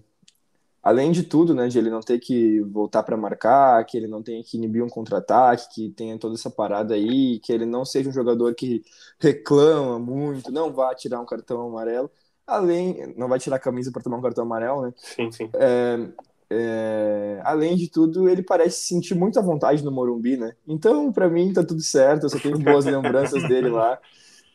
Além 0.84 1.10
de 1.10 1.22
tudo, 1.22 1.54
né, 1.54 1.66
de 1.66 1.78
ele 1.78 1.88
não 1.88 2.00
ter 2.00 2.18
que 2.18 2.60
voltar 2.60 3.02
para 3.02 3.16
marcar, 3.16 3.82
que 3.86 3.96
ele 3.96 4.06
não 4.06 4.22
tenha 4.22 4.44
que 4.44 4.58
inibir 4.58 4.84
um 4.84 4.88
contra-ataque, 4.88 5.74
que 5.74 5.90
tenha 5.90 6.18
toda 6.18 6.34
essa 6.34 6.50
parada 6.50 6.92
aí, 6.92 7.40
que 7.40 7.50
ele 7.50 7.64
não 7.64 7.86
seja 7.86 8.10
um 8.10 8.12
jogador 8.12 8.54
que 8.54 8.82
reclama 9.18 9.98
muito, 9.98 10.52
não 10.52 10.70
vá 10.70 10.94
tirar 10.94 11.20
um 11.20 11.24
cartão 11.24 11.66
amarelo, 11.66 12.10
além, 12.46 13.14
não 13.16 13.28
vai 13.28 13.38
tirar 13.38 13.56
a 13.56 13.58
camisa 13.58 13.90
para 13.90 14.02
tomar 14.02 14.18
um 14.18 14.22
cartão 14.22 14.44
amarelo, 14.44 14.82
né? 14.82 14.92
Sim, 14.96 15.32
sim. 15.32 15.48
É, 15.54 16.06
é, 16.50 17.40
além 17.44 17.76
de 17.76 17.88
tudo, 17.88 18.28
ele 18.28 18.42
parece 18.42 18.82
sentir 18.82 19.14
muita 19.14 19.40
vontade 19.40 19.82
no 19.82 19.90
Morumbi, 19.90 20.36
né? 20.36 20.54
Então, 20.68 21.10
para 21.10 21.30
mim, 21.30 21.50
tá 21.50 21.64
tudo 21.64 21.80
certo, 21.80 22.24
eu 22.24 22.28
só 22.28 22.38
tenho 22.38 22.58
boas 22.58 22.84
lembranças 22.84 23.42
dele 23.48 23.70
lá. 23.70 23.98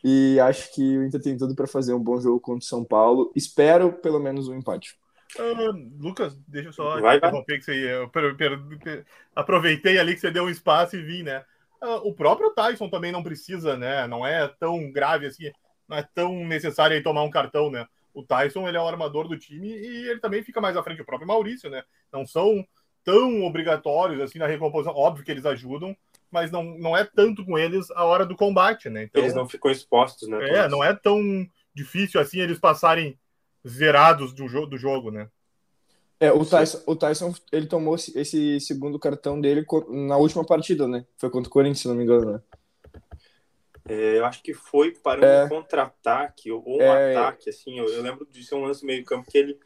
E 0.04 0.38
acho 0.40 0.72
que 0.72 0.96
o 0.96 1.04
Inter 1.04 1.20
tem 1.20 1.36
tudo 1.36 1.56
para 1.56 1.66
fazer 1.66 1.92
um 1.92 2.02
bom 2.02 2.20
jogo 2.20 2.40
contra 2.40 2.64
o 2.64 2.68
São 2.68 2.84
Paulo. 2.84 3.32
Espero 3.34 3.92
pelo 3.94 4.20
menos 4.20 4.48
um 4.48 4.54
empate. 4.54 4.96
Ah, 5.38 5.72
Lucas, 5.98 6.36
deixa 6.48 6.68
eu 6.68 6.72
só 6.72 6.98
Vai, 6.98 7.16
interromper 7.16 7.58
que 7.58 7.64
você 7.64 7.92
eu 7.94 8.08
per- 8.10 8.36
per- 8.36 8.78
per- 8.78 9.06
aproveitei 9.34 9.98
ali 9.98 10.14
que 10.14 10.20
você 10.20 10.30
deu 10.30 10.44
um 10.44 10.50
espaço 10.50 10.96
e 10.96 11.02
vim, 11.02 11.22
né? 11.22 11.44
Ah, 11.80 11.96
o 11.96 12.12
próprio 12.14 12.50
Tyson 12.50 12.88
também 12.90 13.12
não 13.12 13.22
precisa, 13.22 13.76
né? 13.76 14.06
Não 14.06 14.26
é 14.26 14.48
tão 14.48 14.90
grave 14.92 15.26
assim, 15.26 15.50
não 15.88 15.96
é 15.96 16.02
tão 16.14 16.44
necessário 16.46 16.96
aí 16.96 17.02
tomar 17.02 17.22
um 17.22 17.30
cartão, 17.30 17.70
né? 17.70 17.86
O 18.12 18.22
Tyson, 18.24 18.66
ele 18.68 18.76
é 18.76 18.80
o 18.80 18.88
armador 18.88 19.28
do 19.28 19.38
time 19.38 19.68
e 19.68 20.08
ele 20.08 20.20
também 20.20 20.42
fica 20.42 20.60
mais 20.60 20.76
à 20.76 20.82
frente, 20.82 21.00
o 21.00 21.06
próprio 21.06 21.28
Maurício, 21.28 21.70
né? 21.70 21.82
Não 22.12 22.26
são 22.26 22.66
tão 23.04 23.44
obrigatórios 23.44 24.20
assim 24.20 24.38
na 24.38 24.46
recomposição, 24.46 24.94
óbvio 24.94 25.24
que 25.24 25.30
eles 25.30 25.46
ajudam, 25.46 25.96
mas 26.30 26.50
não, 26.50 26.62
não 26.62 26.96
é 26.96 27.04
tanto 27.04 27.44
com 27.44 27.56
eles 27.56 27.90
a 27.92 28.04
hora 28.04 28.26
do 28.26 28.36
combate, 28.36 28.90
né? 28.90 29.04
Então, 29.04 29.22
Eles 29.22 29.34
não 29.34 29.48
ficam 29.48 29.70
expostos, 29.70 30.28
né? 30.28 30.40
é, 30.48 30.68
não 30.68 30.82
é 30.82 30.94
tão 30.94 31.18
difícil 31.74 32.20
assim 32.20 32.40
eles 32.40 32.58
passarem 32.58 33.18
zerados 33.66 34.32
do, 34.32 34.48
jo 34.48 34.66
do 34.66 34.76
jogo, 34.78 35.10
né? 35.10 35.28
É, 36.18 36.30
o 36.32 36.44
Tyson, 36.44 36.82
o 36.86 36.94
Tyson, 36.94 37.34
ele 37.50 37.66
tomou 37.66 37.94
esse- 37.94 38.60
segundo 38.60 38.98
cartão 38.98 39.40
dele 39.40 39.64
na 39.88 40.18
última 40.18 40.44
partida, 40.44 40.86
né? 40.86 41.06
Foi 41.16 41.30
contra 41.30 41.48
o 41.48 41.52
Corinthians, 41.52 41.80
se 41.80 41.88
não 41.88 41.94
me 41.94 42.04
engano, 42.04 42.32
né? 42.32 42.42
É, 43.88 44.18
eu 44.18 44.26
acho 44.26 44.42
que 44.42 44.52
foi 44.52 44.92
para 44.92 45.20
um 45.20 45.24
É. 45.24 45.48
contra-ataque 45.48 46.52
ou 46.52 46.62
um 46.78 46.82
É. 46.82 47.16
ataque, 47.16 47.48
assim. 47.48 47.78
Eu, 47.78 47.86
eu 47.88 48.02
lembro 48.02 48.26
de 48.30 48.44
ser 48.44 48.54
um 48.54 48.64
lance 48.64 48.84
meio 48.84 49.02
campo 49.04 49.30
que 49.30 49.38
ele, 49.38 49.58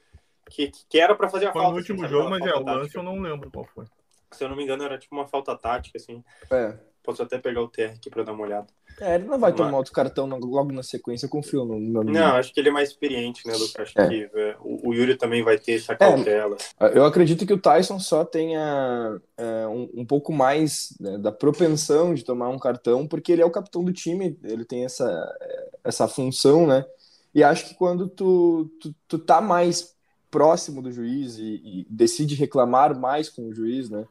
que, 0.48 0.70
que 0.88 0.98
era 1.00 1.14
para 1.14 1.28
fazer 1.28 1.46
a 1.46 1.52
Foi 1.52 1.60
falta. 1.60 1.72
no 1.72 1.78
último 1.80 2.02
assim, 2.04 2.12
jogo, 2.12 2.30
mas 2.30 2.40
é, 2.46 2.54
o 2.54 2.60
lance 2.64 2.80
tática. 2.82 2.98
eu 2.98 3.02
não 3.02 3.18
lembro 3.20 3.50
qual 3.50 3.64
foi. 3.74 3.84
Se 4.30 4.44
eu 4.44 4.48
não 4.48 4.56
me 4.56 4.62
engano, 4.62 4.84
era 4.84 4.96
tipo 4.98 5.14
uma 5.14 5.26
falta 5.26 5.56
tática, 5.58 5.98
assim. 5.98 6.22
É. 6.50 6.78
Posso 7.04 7.22
até 7.22 7.38
pegar 7.38 7.60
o 7.60 7.68
TR 7.68 7.92
aqui 7.96 8.08
para 8.08 8.22
dar 8.24 8.32
uma 8.32 8.44
olhada. 8.44 8.66
É, 9.00 9.16
ele 9.16 9.24
não 9.24 9.38
vai 9.38 9.50
Vamos 9.50 9.66
tomar 9.66 9.76
outro 9.78 9.92
cartão 9.92 10.26
no- 10.26 10.38
logo 10.38 10.72
na 10.72 10.82
sequência, 10.82 11.26
eu 11.26 11.30
confio 11.30 11.64
no 11.64 11.78
meu 11.78 12.00
amigo. 12.00 12.16
Não, 12.16 12.36
acho 12.36 12.52
que 12.54 12.60
ele 12.60 12.68
é 12.68 12.72
mais 12.72 12.90
experiente, 12.90 13.46
né, 13.46 13.52
Lucas? 13.54 13.74
Acho 13.78 14.00
É. 14.00 14.08
que 14.08 14.30
é, 14.32 14.56
o, 14.60 14.88
o 14.88 14.94
Yuri 14.94 15.16
também 15.16 15.42
vai 15.42 15.58
ter 15.58 15.72
essa 15.72 15.94
cautela. 15.94 16.56
Eu 16.94 17.04
acredito 17.04 17.44
que 17.44 17.52
o 17.52 17.58
Tyson 17.60 17.98
só 17.98 18.24
tenha 18.24 19.20
é, 19.36 19.66
um, 19.66 19.90
um 19.94 20.06
pouco 20.06 20.32
mais 20.32 20.96
né, 20.98 21.18
da 21.18 21.30
propensão 21.32 22.14
de 22.14 22.24
tomar 22.24 22.48
um 22.48 22.58
cartão, 22.58 23.06
porque 23.06 23.32
ele 23.32 23.42
é 23.42 23.46
o 23.46 23.50
capitão 23.50 23.84
do 23.84 23.92
time, 23.92 24.38
ele 24.42 24.64
tem 24.64 24.84
essa, 24.84 25.36
é, 25.42 25.68
essa 25.84 26.08
função, 26.08 26.66
né? 26.66 26.86
E 27.34 27.42
acho 27.42 27.68
que 27.68 27.74
quando 27.74 28.08
tu, 28.08 28.70
tu, 28.80 28.94
tu 29.08 29.18
tá 29.18 29.40
mais 29.40 29.92
próximo 30.30 30.80
do 30.80 30.90
juiz 30.92 31.36
e, 31.36 31.60
e 31.64 31.86
decide 31.90 32.34
reclamar 32.36 32.98
mais 32.98 33.28
com 33.28 33.48
o 33.48 33.54
juiz, 33.54 33.90
né? 33.90 34.06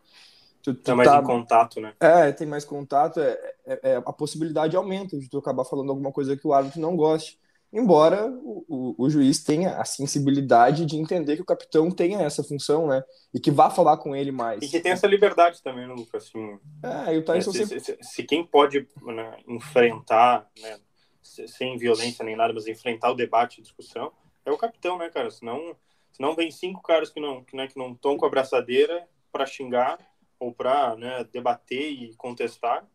Tu, 0.64 0.74
tu 0.74 0.82
Tá 0.82 0.96
mais 0.96 1.10
tá- 1.10 1.20
em 1.20 1.24
contato, 1.24 1.82
né? 1.82 1.94
é, 2.00 2.32
tem 2.32 2.48
mais 2.48 2.64
contato, 2.64 3.20
é, 3.20 3.38
é- 3.66 3.80
é- 3.92 3.96
a 3.98 4.14
possibilidade 4.14 4.76
aumenta 4.76 5.18
de 5.20 5.30
tu 5.30 5.38
acabar 5.38 5.66
falando 5.66 5.90
alguma 5.90 6.12
coisa 6.12 6.38
que 6.38 6.48
o 6.48 6.54
árbitro 6.54 6.80
não 6.80 6.96
goste. 6.96 7.38
Embora 7.72 8.28
o, 8.28 8.64
o, 8.70 8.96
o 9.06 9.10
juiz 9.10 9.44
tenha 9.44 9.78
a 9.78 9.84
sensibilidade 9.84 10.86
de 10.86 10.96
entender 10.96 11.36
que 11.36 11.42
o 11.42 11.46
capitão 11.46 11.90
tenha 11.90 12.20
essa 12.22 12.44
função, 12.44 12.88
né? 12.88 13.04
E 13.34 13.40
que 13.40 13.50
vá 13.50 13.70
falar 13.70 13.98
com 13.98 14.16
ele 14.16 14.32
mais. 14.32 14.64
E 14.64 14.68
que 14.70 14.80
tem 14.80 14.92
essa 14.92 15.08
liberdade 15.08 15.62
também, 15.62 15.88
né, 15.88 15.94
Lucas? 15.94 16.26
Assim, 16.26 16.60
É, 16.84 17.16
e 17.16 17.18
o 17.18 17.26
Tyson 17.26 17.52
se, 17.52 17.66
sempre. 17.66 17.80
se- 17.80 17.98
se- 18.00 18.24
quem 18.24 18.46
pode 18.46 18.88
né, 19.02 19.38
enfrentar, 19.48 20.48
né, 20.62 20.78
se- 21.22 21.48
sem 21.48 21.76
violência 21.78 22.24
nem 22.24 22.36
nada, 22.36 22.54
mas 22.54 22.68
enfrentar 22.68 23.10
o 23.12 23.16
debate 23.16 23.60
e 23.60 23.64
discussão, 23.64 24.12
é 24.46 24.52
o 24.52 24.58
capitão, 24.58 24.98
né, 25.00 25.10
cara? 25.10 25.32
Senão, 25.32 25.76
senão 26.12 26.36
vem 26.36 26.52
cinco 26.52 26.82
caras 26.84 27.10
que 27.10 27.20
não 27.20 27.44
que, 27.44 27.56
né, 27.56 27.68
que 27.68 27.78
não 27.78 27.94
estão 27.94 28.18
com 28.18 28.26
a 28.26 28.30
braçadeira 28.30 29.08
para 29.32 29.48
xingar 29.48 29.98
ou 30.44 30.54
para 30.54 30.96
né, 30.96 31.26
debater 31.32 31.92
e 31.92 32.14
contestar. 32.16 32.86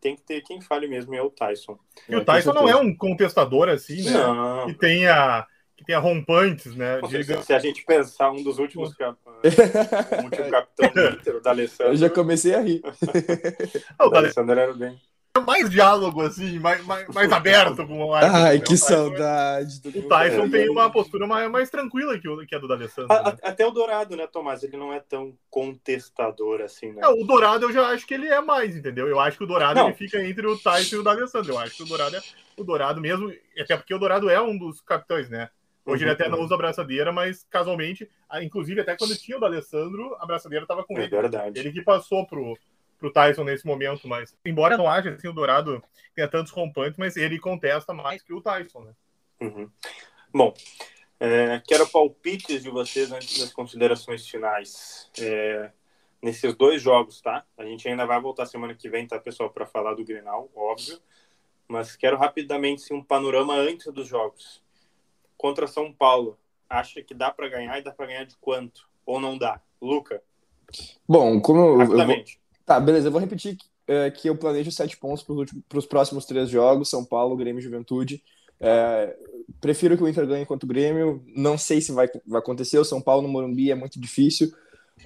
Tem 0.00 0.14
que 0.14 0.22
ter 0.22 0.40
quem 0.42 0.60
fale 0.60 0.86
mesmo, 0.86 1.14
e 1.14 1.18
é 1.18 1.22
o 1.22 1.30
Tyson. 1.30 1.78
E 2.08 2.14
o 2.14 2.24
Tyson 2.24 2.52
não 2.52 2.68
é 2.68 2.76
um 2.76 2.94
contestador 2.94 3.68
assim, 3.68 4.02
né? 4.02 4.12
Não. 4.12 4.66
Que 4.66 4.74
tenha, 4.74 5.46
que 5.76 5.84
tenha 5.84 5.98
rompantes, 5.98 6.76
né? 6.76 7.00
Se, 7.00 7.18
Diga, 7.18 7.42
se 7.42 7.52
a 7.52 7.58
gente 7.58 7.84
pensar 7.84 8.30
um 8.30 8.42
dos 8.42 8.58
últimos 8.58 8.94
cap... 8.96 9.18
o 9.26 10.24
último 10.24 10.50
capitão 10.50 10.88
do 10.92 11.08
Inter, 11.16 11.36
o 11.36 11.40
da 11.40 11.50
Alessandro, 11.50 11.92
Eu 11.92 11.96
já 11.96 12.10
comecei 12.10 12.54
a 12.54 12.60
rir. 12.60 12.82
Ah, 13.98 14.04
o 14.04 14.08
o 14.08 14.10
da 14.10 14.14
Dale- 14.14 14.26
Alessandro 14.26 14.58
era 14.60 14.74
bem. 14.74 15.00
Mais 15.40 15.68
diálogo, 15.70 16.22
assim, 16.22 16.58
mais, 16.58 16.84
mais, 16.84 17.06
mais 17.08 17.32
aberto 17.32 17.86
com 17.86 18.04
o 18.04 18.14
árbitro. 18.14 18.36
Ai, 18.42 18.54
né? 18.54 18.60
que 18.60 18.66
Tyson- 18.70 18.86
saudade. 18.86 19.80
do- 19.82 19.98
O 19.98 20.08
Tyson 20.08 20.42
É, 20.44 20.48
tem 20.48 20.68
uma 20.70 20.90
postura 20.90 21.26
mais, 21.26 21.50
mais 21.50 21.70
tranquila 21.70 22.18
que, 22.18 22.28
o, 22.28 22.46
que 22.46 22.54
a 22.54 22.58
do 22.58 22.68
D'Alessandro. 22.68 23.12
A- 23.12 23.22
Né? 23.32 23.36
Até 23.42 23.66
o 23.66 23.70
Dourado, 23.70 24.16
né, 24.16 24.26
Tomás? 24.26 24.62
Ele 24.62 24.76
não 24.76 24.92
é 24.92 25.00
tão 25.00 25.36
contestador 25.50 26.60
assim, 26.62 26.92
né? 26.92 27.02
É, 27.02 27.08
o 27.08 27.24
Dourado 27.24 27.66
eu 27.66 27.72
já 27.72 27.86
acho 27.88 28.06
que 28.06 28.14
ele 28.14 28.28
é 28.28 28.40
mais, 28.40 28.76
entendeu? 28.76 29.06
Eu 29.08 29.20
acho 29.20 29.38
que 29.38 29.44
o 29.44 29.46
Dourado 29.46 29.78
Não. 29.80 29.88
ele 29.88 29.96
fica 29.96 30.22
entre 30.24 30.46
o 30.46 30.58
Tyson 30.58 30.96
e 30.96 30.98
o 30.98 31.02
D'Alessandro. 31.02 31.52
Eu 31.52 31.58
acho 31.58 31.76
que 31.76 31.82
o 31.82 31.86
Dourado 31.86 32.16
é 32.16 32.20
o 32.56 32.64
Dourado 32.64 33.00
mesmo, 33.00 33.32
até 33.58 33.76
porque 33.76 33.94
o 33.94 33.98
Dourado 33.98 34.30
é 34.30 34.40
um 34.40 34.56
dos 34.56 34.80
capitães, 34.80 35.28
né? 35.28 35.50
Hoje 35.84 36.02
ele 36.02 36.10
Uhum, 36.10 36.14
até 36.14 36.28
não 36.28 36.40
usa 36.40 36.54
a 36.54 36.58
braçadeira, 36.58 37.12
mas 37.12 37.46
casualmente, 37.48 38.10
inclusive 38.42 38.80
até 38.80 38.96
quando 38.96 39.16
tinha 39.16 39.36
o 39.36 39.40
D'Alessandro, 39.40 40.16
a 40.18 40.26
braçadeira 40.26 40.64
estava 40.64 40.82
com 40.82 40.96
É 40.98 41.02
ele. 41.02 41.08
verdade. 41.10 41.58
Ele 41.60 41.70
que 41.70 41.80
passou 41.82 42.26
pro, 42.26 42.58
pro 42.98 43.12
Tyson 43.12 43.44
nesse 43.44 43.66
momento, 43.66 44.08
mas 44.08 44.34
embora 44.44 44.76
não 44.76 44.88
ache 44.88 45.08
assim, 45.08 45.28
o 45.28 45.32
Dourado 45.32 45.82
tenha 46.14 46.28
tantos 46.28 46.52
rompantes, 46.52 46.98
mas 46.98 47.16
ele 47.16 47.38
contesta 47.38 47.92
mais 47.92 48.22
que 48.22 48.32
o 48.32 48.40
Tyson, 48.40 48.80
né? 48.84 48.92
Uhum. 49.40 49.70
Bom, 50.32 50.54
é, 51.20 51.60
quero 51.66 51.86
palpites 51.88 52.62
de 52.62 52.70
vocês 52.70 53.12
antes 53.12 53.38
das 53.38 53.52
considerações 53.52 54.26
finais. 54.26 55.10
É, 55.20 55.70
nesses 56.22 56.54
dois 56.54 56.80
jogos, 56.80 57.20
tá? 57.20 57.44
A 57.56 57.64
gente 57.64 57.86
ainda 57.88 58.06
vai 58.06 58.20
voltar 58.20 58.46
semana 58.46 58.74
que 58.74 58.88
vem, 58.88 59.06
tá, 59.06 59.18
pessoal, 59.18 59.50
para 59.50 59.66
falar 59.66 59.94
do 59.94 60.04
Grenal, 60.04 60.50
óbvio. 60.54 60.98
Mas 61.68 61.96
quero 61.96 62.16
rapidamente 62.16 62.82
sim, 62.82 62.94
um 62.94 63.02
panorama 63.02 63.54
antes 63.54 63.92
dos 63.92 64.06
jogos. 64.06 64.62
Contra 65.36 65.66
São 65.66 65.92
Paulo, 65.92 66.38
acha 66.68 67.02
que 67.02 67.12
dá 67.12 67.30
para 67.30 67.48
ganhar 67.48 67.78
e 67.78 67.82
dá 67.82 67.92
para 67.92 68.06
ganhar 68.06 68.24
de 68.24 68.36
quanto? 68.36 68.88
Ou 69.04 69.20
não 69.20 69.36
dá? 69.36 69.60
Luca, 69.80 70.22
Bom, 71.08 71.40
como 71.40 71.80
eu 71.80 71.86
vou... 71.86 71.96
Tá, 72.66 72.80
beleza, 72.80 73.08
eu 73.08 73.12
vou 73.12 73.20
repetir 73.20 73.58
é, 73.86 74.10
que 74.10 74.28
eu 74.28 74.36
planejo 74.36 74.72
sete 74.72 74.96
pontos 74.98 75.24
para 75.68 75.78
os 75.78 75.86
próximos 75.86 76.26
três 76.26 76.50
jogos: 76.50 76.90
São 76.90 77.04
Paulo, 77.04 77.36
Grêmio 77.36 77.60
e 77.60 77.62
Juventude. 77.62 78.22
É, 78.60 79.16
prefiro 79.60 79.96
que 79.96 80.04
o 80.04 80.08
Inter 80.08 80.26
ganhe 80.26 80.46
contra 80.46 80.66
o 80.66 80.68
Grêmio. 80.68 81.24
Não 81.36 81.58
sei 81.58 81.80
se 81.80 81.92
vai, 81.92 82.08
vai 82.26 82.40
acontecer. 82.40 82.78
O 82.78 82.84
São 82.84 83.00
Paulo 83.02 83.22
no 83.22 83.28
Morumbi 83.28 83.70
é 83.70 83.76
muito 83.76 84.00
difícil. 84.00 84.52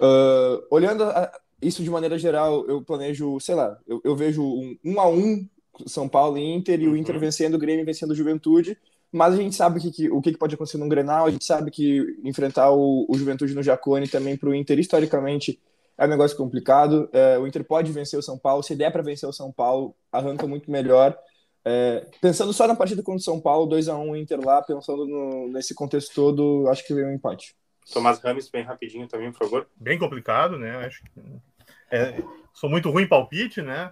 Ah, 0.00 0.60
olhando 0.70 1.04
a- 1.04 1.32
isso 1.62 1.82
de 1.84 1.90
maneira 1.90 2.18
geral, 2.18 2.66
eu 2.68 2.82
planejo, 2.82 3.40
sei 3.40 3.54
lá, 3.56 3.78
eu, 3.86 4.00
eu 4.04 4.16
vejo 4.16 4.42
um, 4.42 4.76
um 4.84 5.00
a 5.00 5.08
um 5.08 5.48
São 5.86 6.08
Paulo 6.08 6.38
e 6.38 6.42
Inter, 6.42 6.80
e 6.82 6.88
o 6.88 6.92
Uhum. 6.92 6.96
Inter 6.96 7.18
vencendo 7.18 7.54
o 7.54 7.58
Grêmio 7.58 7.82
e 7.82 7.86
vencendo 7.86 8.12
o 8.12 8.14
Juventude. 8.14 8.78
Mas 9.12 9.34
a 9.34 9.38
gente 9.38 9.56
sabe 9.56 9.78
o 9.78 9.82
que, 9.82 9.90
que- 9.90 10.10
o 10.10 10.20
que 10.22 10.32
que 10.32 10.38
pode 10.38 10.54
acontecer 10.54 10.78
num 10.78 10.88
Grenal, 10.88 11.26
a 11.26 11.30
gente 11.30 11.44
sabe 11.44 11.70
que 11.70 12.16
enfrentar 12.24 12.70
o, 12.72 13.06
o 13.08 13.18
Juventude 13.18 13.54
no 13.54 13.62
Jacone 13.62 14.08
também 14.08 14.36
para 14.36 14.48
o 14.50 14.54
Inter, 14.54 14.78
historicamente, 14.78 15.58
é 16.00 16.06
um 16.06 16.08
negócio 16.08 16.36
complicado. 16.36 17.08
É, 17.12 17.38
o 17.38 17.46
Inter 17.46 17.62
pode 17.62 17.92
vencer 17.92 18.18
o 18.18 18.22
São 18.22 18.38
Paulo, 18.38 18.62
se 18.62 18.74
der 18.74 18.90
para 18.90 19.02
vencer 19.02 19.28
o 19.28 19.32
São 19.32 19.52
Paulo, 19.52 19.94
arranca 20.10 20.46
muito 20.46 20.70
melhor. 20.70 21.16
É, 21.62 22.06
pensando 22.22 22.52
só 22.54 22.66
na 22.66 22.74
partida 22.74 23.02
contra 23.02 23.18
o 23.20 23.22
São 23.22 23.38
Paulo, 23.38 23.66
2 23.66 23.86
a 23.86 23.96
1 23.96 24.16
Inter 24.16 24.40
lá, 24.42 24.62
pensando 24.62 25.06
no- 25.06 25.48
nesse 25.48 25.74
contexto 25.74 26.14
todo, 26.14 26.66
acho 26.70 26.86
que 26.86 26.94
veio 26.94 27.06
um 27.06 27.12
empate. 27.12 27.54
Tomás 27.92 28.18
Rames, 28.18 28.48
bem 28.48 28.62
rapidinho 28.64 29.06
também, 29.06 29.30
por 29.30 29.40
favor. 29.40 29.68
Bem 29.76 29.98
complicado, 29.98 30.58
né? 30.58 30.76
Acho 30.86 31.02
que 31.02 31.10
é, 31.90 32.14
sou 32.54 32.70
muito 32.70 32.88
ruim 32.90 33.02
em 33.02 33.08
palpite, 33.08 33.60
né? 33.60 33.90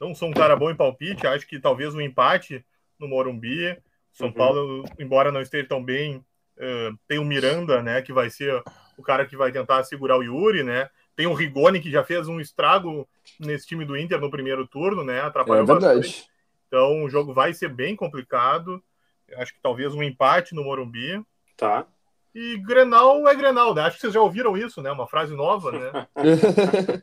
Não 0.00 0.14
sou 0.14 0.28
um 0.28 0.32
cara 0.32 0.56
bom 0.56 0.70
em 0.70 0.76
palpite. 0.76 1.26
Acho 1.26 1.46
que 1.46 1.58
talvez 1.58 1.94
um 1.94 2.00
empate 2.00 2.64
no 2.98 3.08
Morumbi. 3.08 3.76
São 4.12 4.28
Uhum. 4.28 4.32
Paulo, 4.34 4.84
embora 4.98 5.30
não 5.32 5.40
esteja 5.40 5.66
tão 5.68 5.82
bem, 5.82 6.24
eh, 6.58 6.90
tem 7.06 7.18
o 7.18 7.24
Miranda, 7.24 7.82
né? 7.82 8.02
Que 8.02 8.12
vai 8.12 8.28
ser 8.30 8.62
o 8.98 9.02
cara 9.02 9.24
que 9.26 9.36
vai 9.36 9.52
tentar 9.52 9.84
segurar 9.84 10.18
o 10.18 10.22
Yuri, 10.22 10.62
né? 10.62 10.88
Tem 11.16 11.26
o 11.26 11.34
Rigoni, 11.34 11.80
que 11.80 11.90
já 11.90 12.04
fez 12.04 12.28
um 12.28 12.38
estrago 12.38 13.08
nesse 13.40 13.66
time 13.66 13.84
do 13.84 13.96
Inter 13.96 14.20
no 14.20 14.30
primeiro 14.30 14.66
turno, 14.66 15.02
né? 15.02 15.18
É 15.18 15.20
Atrapalhou 15.22 15.64
bastante. 15.64 15.94
verdade. 15.94 16.26
Então 16.68 17.04
o 17.04 17.08
jogo 17.08 17.32
vai 17.32 17.54
ser 17.54 17.70
bem 17.70 17.96
complicado. 17.96 18.82
Eu 19.26 19.40
Acho 19.40 19.54
que 19.54 19.60
talvez 19.62 19.94
um 19.94 20.02
empate 20.02 20.54
no 20.54 20.62
Morumbi. 20.62 21.24
Tá. 21.56 21.86
E 22.34 22.58
Grenal 22.58 23.26
é 23.26 23.34
Grenal, 23.34 23.74
né? 23.74 23.82
Acho 23.82 23.96
que 23.96 24.02
vocês 24.02 24.12
já 24.12 24.20
ouviram 24.20 24.56
isso, 24.58 24.82
né? 24.82 24.92
Uma 24.92 25.08
frase 25.08 25.34
nova, 25.34 25.72
né? 25.72 26.06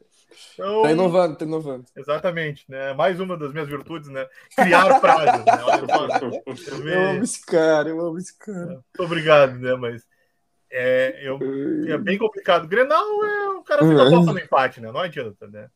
Então, 0.53 0.81
tá 0.81 0.91
inovando, 0.91 1.35
tá 1.37 1.45
inovando. 1.45 1.85
Exatamente, 1.95 2.65
né? 2.67 2.93
Mais 2.93 3.19
uma 3.19 3.37
das 3.37 3.51
minhas 3.51 3.67
virtudes, 3.67 4.09
né? 4.09 4.27
Criar 4.55 4.99
frases, 4.99 5.45
né? 5.45 5.53
Eu 5.61 6.83
Eu 6.87 7.09
amo 7.09 7.23
esse 7.23 7.45
cara, 7.45 7.89
eu 7.89 7.99
amo 8.01 8.17
esse 8.17 8.37
cara. 8.37 8.67
Muito 8.67 8.83
obrigado, 8.99 9.59
né? 9.59 9.75
Mas 9.75 10.05
é, 10.75 11.19
eu, 11.21 11.39
é 11.87 11.97
bem 11.99 12.17
complicado. 12.17 12.67
Grenal 12.67 13.23
é 13.23 13.49
o 13.51 13.61
cara 13.63 13.83
fica 13.83 14.01
Uhum. 14.01 14.07
aposta 14.07 14.33
no 14.33 14.39
empate, 14.39 14.81
né? 14.81 14.91
Não 14.91 14.99
adianta, 14.99 15.47
né? 15.47 15.69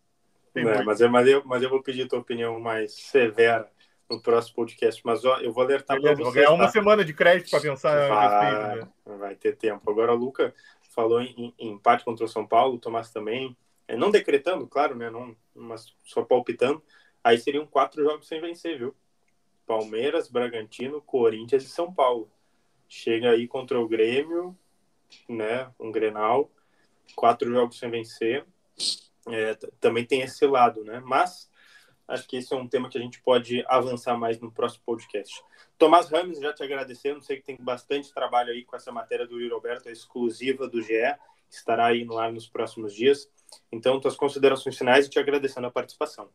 É, 0.55 0.63
muito. 0.63 0.85
mas, 0.85 0.99
eu, 0.99 1.09
mas, 1.09 1.27
eu, 1.27 1.43
mas 1.45 1.61
eu 1.61 1.69
vou 1.69 1.83
pedir 1.83 2.07
tua 2.07 2.17
opinião 2.17 2.59
mais 2.59 2.93
severa 2.93 3.69
no 4.09 4.19
próximo 4.19 4.55
podcast. 4.55 4.99
Mas 5.05 5.23
ó, 5.23 5.37
eu 5.39 5.53
vou 5.53 5.63
alertar 5.63 6.01
para 6.01 6.15
vou 6.15 6.25
vocês. 6.25 6.45
ganhar 6.45 6.51
uma 6.51 6.65
tá? 6.65 6.71
semana 6.71 7.05
de 7.05 7.13
crédito 7.13 7.51
para 7.51 7.61
pensar 7.61 7.95
a 7.95 8.07
vai, 8.07 8.55
respeito, 8.55 8.85
né? 9.05 9.17
vai 9.17 9.35
ter 9.35 9.55
tempo. 9.55 9.89
Agora, 9.91 10.13
o 10.13 10.17
Luca 10.17 10.51
falou 10.95 11.21
em, 11.21 11.53
em 11.59 11.73
empate 11.73 12.03
contra 12.03 12.25
o 12.25 12.27
São 12.27 12.45
Paulo, 12.47 12.75
o 12.75 12.79
Tomás 12.79 13.11
também. 13.11 13.55
É, 13.87 13.95
não 13.95 14.09
decretando, 14.09 14.65
claro, 14.67 14.95
né? 14.95 15.11
Não, 15.11 15.35
mas 15.53 15.93
só 16.03 16.23
palpitando. 16.23 16.81
Aí 17.23 17.37
seriam 17.37 17.67
quatro 17.67 18.03
jogos 18.03 18.27
sem 18.27 18.41
vencer, 18.41 18.79
viu? 18.79 18.95
Palmeiras, 19.67 20.27
Bragantino, 20.27 21.01
Corinthians 21.01 21.63
e 21.63 21.69
São 21.69 21.93
Paulo. 21.93 22.31
Chega 22.87 23.31
aí 23.31 23.47
contra 23.47 23.79
o 23.79 23.87
Grêmio, 23.87 24.57
né? 25.27 25.69
Um 25.79 25.91
Grenal. 25.91 26.51
Quatro 27.15 27.49
jogos 27.51 27.79
sem 27.79 27.89
vencer. 27.89 28.45
É, 29.27 29.55
também 29.79 30.05
tem 30.05 30.21
esse 30.21 30.45
lado, 30.45 30.83
né? 30.83 31.01
Mas 31.03 31.49
acho 32.07 32.27
que 32.27 32.37
esse 32.37 32.53
é 32.53 32.57
um 32.57 32.67
tema 32.67 32.89
que 32.89 32.97
a 32.97 33.01
gente 33.01 33.21
pode 33.21 33.63
avançar 33.67 34.17
mais 34.17 34.39
no 34.39 34.51
próximo 34.51 34.83
podcast. 34.85 35.43
Tomás 35.77 36.09
Ramos, 36.09 36.39
já 36.39 36.53
te 36.53 36.63
agradecendo, 36.63 37.21
sei 37.21 37.37
que 37.37 37.43
tem 37.43 37.57
bastante 37.59 38.13
trabalho 38.13 38.51
aí 38.51 38.63
com 38.63 38.75
essa 38.75 38.91
matéria 38.91 39.27
do 39.27 39.39
Yuri 39.39 39.53
Roberto, 39.53 39.89
a 39.89 39.91
exclusiva 39.91 40.67
do 40.67 40.81
GE, 40.81 40.93
estará 41.49 41.87
aí 41.87 42.05
no 42.05 42.17
ar 42.17 42.31
nos 42.31 42.47
próximos 42.47 42.93
dias. 42.93 43.29
Então, 43.71 43.99
tuas 43.99 44.15
considerações 44.15 44.77
finais 44.77 45.05
e 45.05 45.09
te 45.09 45.19
agradecendo 45.19 45.67
a 45.67 45.71
participação. 45.71 46.29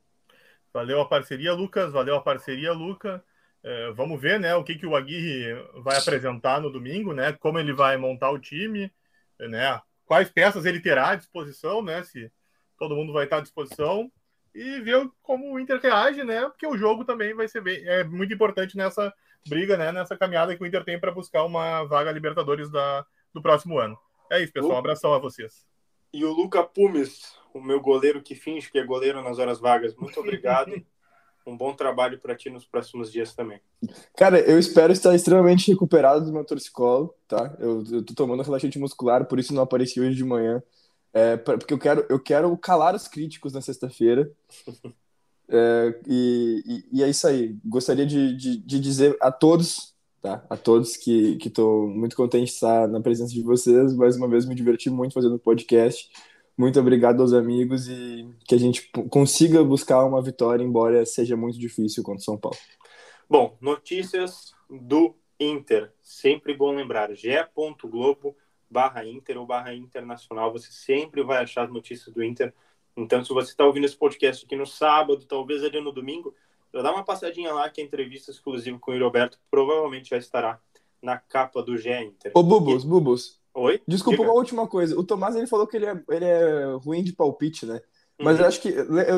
Valeu 0.72 1.00
a 1.00 1.08
parceria, 1.08 1.52
Lucas. 1.52 1.92
Valeu 1.92 2.16
a 2.16 2.22
parceria, 2.22 2.72
Luca. 2.72 3.22
É, 3.64 3.92
vamos 3.92 4.20
ver, 4.20 4.40
né, 4.40 4.54
o 4.56 4.64
que, 4.64 4.74
que 4.74 4.86
o 4.86 4.96
Aguirre 4.96 5.54
vai 5.82 5.96
apresentar 5.96 6.60
no 6.60 6.70
domingo, 6.70 7.12
né? 7.12 7.32
Como 7.32 7.58
ele 7.58 7.72
vai 7.72 7.96
montar 7.96 8.30
o 8.30 8.38
time, 8.38 8.92
né? 9.38 9.80
Quais 10.04 10.28
peças 10.30 10.64
ele 10.64 10.80
terá 10.80 11.10
à 11.10 11.14
disposição, 11.14 11.80
né? 11.82 12.02
Se 12.02 12.30
todo 12.76 12.96
mundo 12.96 13.12
vai 13.12 13.24
estar 13.24 13.38
à 13.38 13.40
disposição 13.40 14.10
e 14.54 14.80
ver 14.80 15.08
como 15.22 15.52
o 15.52 15.60
Inter 15.60 15.80
reage, 15.80 16.24
né? 16.24 16.42
Porque 16.42 16.66
o 16.66 16.76
jogo 16.76 17.04
também 17.04 17.34
vai 17.34 17.46
ser 17.46 17.60
bem, 17.60 17.82
é 17.86 18.02
muito 18.04 18.34
importante 18.34 18.76
nessa 18.76 19.12
briga, 19.48 19.76
né? 19.76 19.92
Nessa 19.92 20.16
caminhada 20.16 20.56
que 20.56 20.62
o 20.62 20.66
Inter 20.66 20.84
tem 20.84 20.98
para 20.98 21.12
buscar 21.12 21.44
uma 21.44 21.84
vaga 21.84 22.10
Libertadores 22.10 22.70
da, 22.70 23.06
do 23.32 23.40
próximo 23.40 23.78
ano. 23.78 23.96
É 24.30 24.42
isso, 24.42 24.52
pessoal. 24.52 24.74
Um 24.74 24.78
abração 24.78 25.12
a 25.14 25.18
vocês. 25.18 25.66
E 26.12 26.24
o 26.24 26.32
Luca 26.32 26.62
Pumes, 26.62 27.38
o 27.54 27.60
meu 27.60 27.80
goleiro 27.80 28.22
que 28.22 28.34
finge 28.34 28.70
que 28.70 28.78
é 28.78 28.84
goleiro 28.84 29.22
nas 29.22 29.38
horas 29.38 29.58
vagas. 29.58 29.94
Muito 29.94 30.18
obrigado. 30.20 30.74
um 31.46 31.56
bom 31.56 31.74
trabalho 31.74 32.18
para 32.18 32.34
ti 32.34 32.50
nos 32.50 32.64
próximos 32.64 33.10
dias 33.10 33.34
também. 33.34 33.60
Cara, 34.16 34.40
eu 34.40 34.58
espero 34.58 34.92
estar 34.92 35.14
extremamente 35.14 35.70
recuperado 35.70 36.24
do 36.24 36.32
meu 36.32 36.44
torcicolo, 36.44 37.14
tá? 37.26 37.56
Eu, 37.58 37.84
eu 37.90 38.02
tô 38.04 38.14
tomando 38.14 38.42
relaxante 38.42 38.78
muscular, 38.78 39.26
por 39.26 39.38
isso 39.38 39.54
não 39.54 39.62
apareci 39.62 40.00
hoje 40.00 40.16
de 40.16 40.24
manhã. 40.24 40.62
É, 41.12 41.36
porque 41.36 41.74
eu 41.74 41.78
quero, 41.78 42.06
eu 42.08 42.18
quero 42.18 42.56
calar 42.56 42.94
os 42.94 43.06
críticos 43.06 43.52
na 43.52 43.60
sexta-feira. 43.60 44.30
É, 45.54 46.00
e, 46.06 46.62
e, 46.64 46.98
e, 46.98 47.02
é 47.02 47.10
isso 47.10 47.26
aí. 47.26 47.54
Gostaria 47.62 48.06
de, 48.06 48.34
de, 48.34 48.56
de, 48.56 48.80
dizer 48.80 49.14
a 49.20 49.30
todos, 49.30 49.94
tá? 50.22 50.42
A 50.48 50.56
todos 50.56 50.96
que 50.96 51.36
estou 51.44 51.88
muito 51.88 52.16
contente 52.16 52.46
de 52.46 52.52
estar 52.52 52.88
na 52.88 53.02
presença 53.02 53.34
de 53.34 53.42
vocês. 53.42 53.94
Mais 53.94 54.16
uma 54.16 54.28
vez, 54.28 54.46
me 54.46 54.54
diverti 54.54 54.88
muito 54.88 55.12
fazendo 55.12 55.34
o 55.34 55.38
podcast. 55.38 56.08
Muito 56.56 56.78
obrigado 56.78 57.22
aos 57.22 57.32
amigos 57.32 57.88
e 57.88 58.28
que 58.46 58.54
a 58.54 58.58
gente 58.58 58.90
consiga 59.10 59.64
buscar 59.64 60.04
uma 60.04 60.22
vitória, 60.22 60.62
embora 60.62 61.04
seja 61.06 61.36
muito 61.36 61.58
difícil 61.58 62.02
contra 62.02 62.20
o 62.20 62.24
São 62.24 62.36
Paulo. 62.36 62.58
Bom, 63.28 63.56
notícias 63.60 64.54
do 64.68 65.14
Inter. 65.40 65.92
Sempre 66.02 66.54
bom 66.54 66.74
lembrar, 66.74 67.14
ge.globo 67.14 68.36
barra 68.72 69.04
Inter 69.04 69.38
ou 69.38 69.46
barra 69.46 69.74
Internacional. 69.74 70.50
Você 70.52 70.72
sempre 70.72 71.22
vai 71.22 71.42
achar 71.42 71.68
notícias 71.68 72.12
do 72.12 72.24
Inter. 72.24 72.54
Então, 72.96 73.22
se 73.22 73.32
você 73.32 73.50
está 73.50 73.64
ouvindo 73.64 73.84
esse 73.84 73.96
podcast 73.96 74.44
aqui 74.44 74.56
no 74.56 74.66
sábado, 74.66 75.24
talvez 75.26 75.62
ali 75.62 75.80
no 75.80 75.92
domingo, 75.92 76.34
já 76.72 76.80
dá 76.80 76.90
uma 76.90 77.04
passadinha 77.04 77.52
lá 77.52 77.68
que 77.68 77.80
a 77.80 77.84
entrevista 77.84 78.30
exclusiva 78.30 78.78
com 78.78 78.92
o 78.92 78.98
Roberto 78.98 79.38
provavelmente 79.50 80.10
já 80.10 80.16
estará 80.16 80.58
na 81.02 81.18
capa 81.18 81.62
do 81.62 81.76
GE 81.76 81.90
Inter. 81.90 82.32
Ô, 82.34 82.42
Bubos. 82.42 82.84
Bubos, 82.84 83.40
Oi? 83.54 83.80
Desculpa, 83.86 84.18
Diga. 84.18 84.30
uma 84.30 84.38
última 84.38 84.66
coisa. 84.66 84.98
O 84.98 85.04
Tomás 85.04 85.36
ele 85.36 85.46
falou 85.46 85.66
que 85.66 85.76
ele 85.76 85.86
é, 85.86 86.02
ele 86.10 86.24
é 86.24 86.76
ruim 86.82 87.02
de 87.02 87.12
palpite, 87.12 87.66
né? 87.66 87.80
Mas 88.20 88.36
uhum. 88.36 88.42
eu 88.42 88.48
acho 88.48 88.60
que 88.60 88.72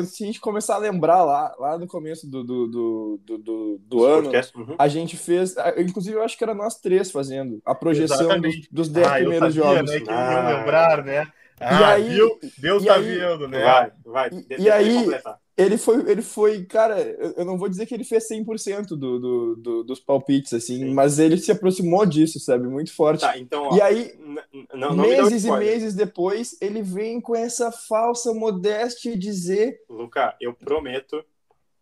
se 0.05 0.23
a 0.23 0.27
gente 0.27 0.39
começar 0.39 0.75
a 0.75 0.79
lembrar 0.79 1.23
lá, 1.23 1.55
lá 1.59 1.77
no 1.77 1.85
começo 1.85 2.29
do, 2.29 2.43
do, 2.43 2.67
do, 2.67 3.19
do, 3.37 3.77
do 3.79 4.03
ano, 4.03 4.31
uhum. 4.55 4.75
a 4.77 4.87
gente 4.87 5.15
fez. 5.15 5.55
Inclusive, 5.77 6.15
eu 6.15 6.23
acho 6.23 6.37
que 6.37 6.43
era 6.43 6.53
nós 6.53 6.79
três 6.79 7.11
fazendo 7.11 7.61
a 7.65 7.75
projeção 7.75 8.39
dos, 8.39 8.67
dos 8.71 8.89
10 8.89 9.07
ah, 9.07 9.11
primeiros 9.13 9.53
sabia, 9.53 9.75
jogos. 9.75 9.91
Né, 9.91 9.99
que 9.99 10.09
ah. 10.09 10.57
lembrar, 10.57 11.03
né? 11.03 11.27
Ah, 11.59 11.79
e 11.79 11.83
aí, 11.83 12.09
viu? 12.15 12.39
Deus 12.57 12.83
e 12.83 12.87
tá 12.87 12.95
aí, 12.95 13.17
vendo, 13.17 13.47
né? 13.47 13.63
Vai, 13.63 13.91
vai. 14.05 14.29
E, 14.49 14.63
e 14.63 14.69
aí, 14.69 14.95
completar 14.95 15.39
ele 15.57 15.77
foi, 15.77 16.11
ele 16.11 16.21
foi, 16.21 16.65
cara, 16.65 16.99
eu 17.37 17.45
não 17.45 17.57
vou 17.57 17.69
dizer 17.69 17.85
que 17.85 17.93
ele 17.93 18.03
fez 18.03 18.27
100% 18.29 18.87
do, 18.89 18.95
do, 18.95 19.55
do, 19.55 19.83
dos 19.83 20.01
palpites, 20.01 20.53
assim, 20.53 20.79
Sim. 20.79 20.93
mas 20.93 21.17
ele 21.17 21.37
se 21.37 21.49
aproximou 21.49 22.05
disso, 22.05 22.39
sabe? 22.39 22.67
Muito 22.67 22.93
forte. 22.93 23.21
Tá, 23.21 23.37
então, 23.37 23.69
ó, 23.71 23.75
e 23.75 23.81
aí, 23.81 24.13
não, 24.75 24.95
não 24.95 25.03
meses 25.03 25.45
e 25.45 25.51
meses 25.51 25.93
depois, 25.93 26.57
ele 26.61 26.81
vem 26.81 27.21
com 27.21 27.35
essa 27.35 27.71
falsa 27.71 28.33
modéstia 28.33 29.11
e 29.11 29.17
dizer. 29.17 29.83
Luca, 29.89 30.35
eu 30.39 30.53
prometo, 30.53 31.23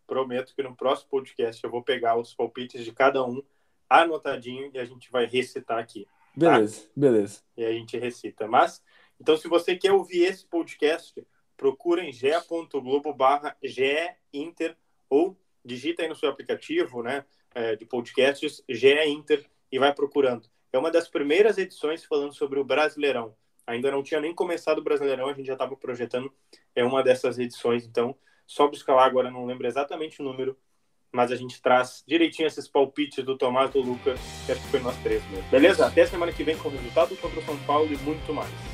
prometo 0.08 0.54
que 0.56 0.64
no 0.64 0.76
próximo 0.76 1.10
podcast 1.10 1.64
eu 1.64 1.70
vou 1.70 1.84
pegar 1.84 2.18
os 2.18 2.34
palpites 2.34 2.84
de 2.84 2.92
cada 2.92 3.26
um 3.26 3.42
anotadinho 3.90 4.72
e 4.74 4.80
a 4.80 4.86
gente 4.86 5.12
vai 5.12 5.26
recitar 5.26 5.80
aqui. 5.80 6.06
Tá? 6.06 6.12
Beleza, 6.36 6.82
tá? 6.82 6.88
beleza. 6.96 7.42
E 7.58 7.66
a 7.66 7.72
gente 7.72 7.98
recita. 7.98 8.48
Mas, 8.48 8.82
então, 9.20 9.38
se 9.38 9.48
você 9.48 9.76
quer 9.76 9.92
ouvir 9.92 10.24
esse 10.24 10.46
podcast 10.46 11.26
procura 11.64 12.04
em 12.04 12.12
ge.globo 12.12 13.14
barra 13.14 13.56
Inter 14.34 14.76
ou 15.10 15.38
digita 15.64 16.04
aí 16.04 16.10
no 16.10 16.16
seu 16.16 16.30
aplicativo 16.30 17.02
né, 17.02 17.26
é, 17.56 17.76
de 17.76 17.86
podcasts 17.86 18.62
GE 18.68 19.04
Inter 19.08 19.46
e 19.72 19.80
vai 19.80 19.94
procurando. 19.94 20.50
É 20.74 20.78
uma 20.80 20.90
das 20.90 21.08
primeiras 21.08 21.60
edições 21.60 22.04
falando 22.04 22.34
sobre 22.34 22.60
o 22.60 22.64
Brasileirão. 22.64 23.36
Ainda 23.68 23.92
não 23.92 24.02
tinha 24.02 24.20
nem 24.20 24.34
começado 24.34 24.80
o 24.80 24.84
Brasileirão, 24.84 25.30
a 25.30 25.34
gente 25.34 25.46
já 25.46 25.54
estava 25.54 25.78
projetando. 25.78 26.34
É 26.76 26.84
uma 26.84 27.04
dessas 27.04 27.38
edições, 27.38 27.86
então 27.86 28.16
só 28.48 28.68
buscar 28.68 28.96
lá 28.96 29.06
agora, 29.06 29.30
não 29.30 29.46
lembro 29.46 29.68
exatamente 29.68 30.20
o 30.20 30.26
número, 30.26 30.58
mas 31.12 31.32
a 31.32 31.36
gente 31.36 31.62
traz 31.62 32.04
direitinho 32.08 32.48
esses 32.48 32.68
palpites 32.68 33.24
do 33.24 33.38
Tomás 33.38 33.70
do 33.70 33.82
Luca, 33.82 34.16
que 34.48 34.52
acho 34.52 34.62
que 34.62 34.68
foi 34.70 34.80
nós 34.80 34.98
três 35.04 35.24
mesmo. 35.30 35.48
Beleza? 35.52 35.86
Até 35.86 36.08
semana 36.08 36.34
que 36.34 36.44
vem 36.44 36.58
com 36.58 36.70
o 36.70 36.72
resultado 36.72 37.16
contra 37.18 37.40
o 37.40 37.46
São 37.46 37.58
Paulo 37.66 37.94
e 37.94 37.98
muito 37.98 38.34
mais. 38.34 38.73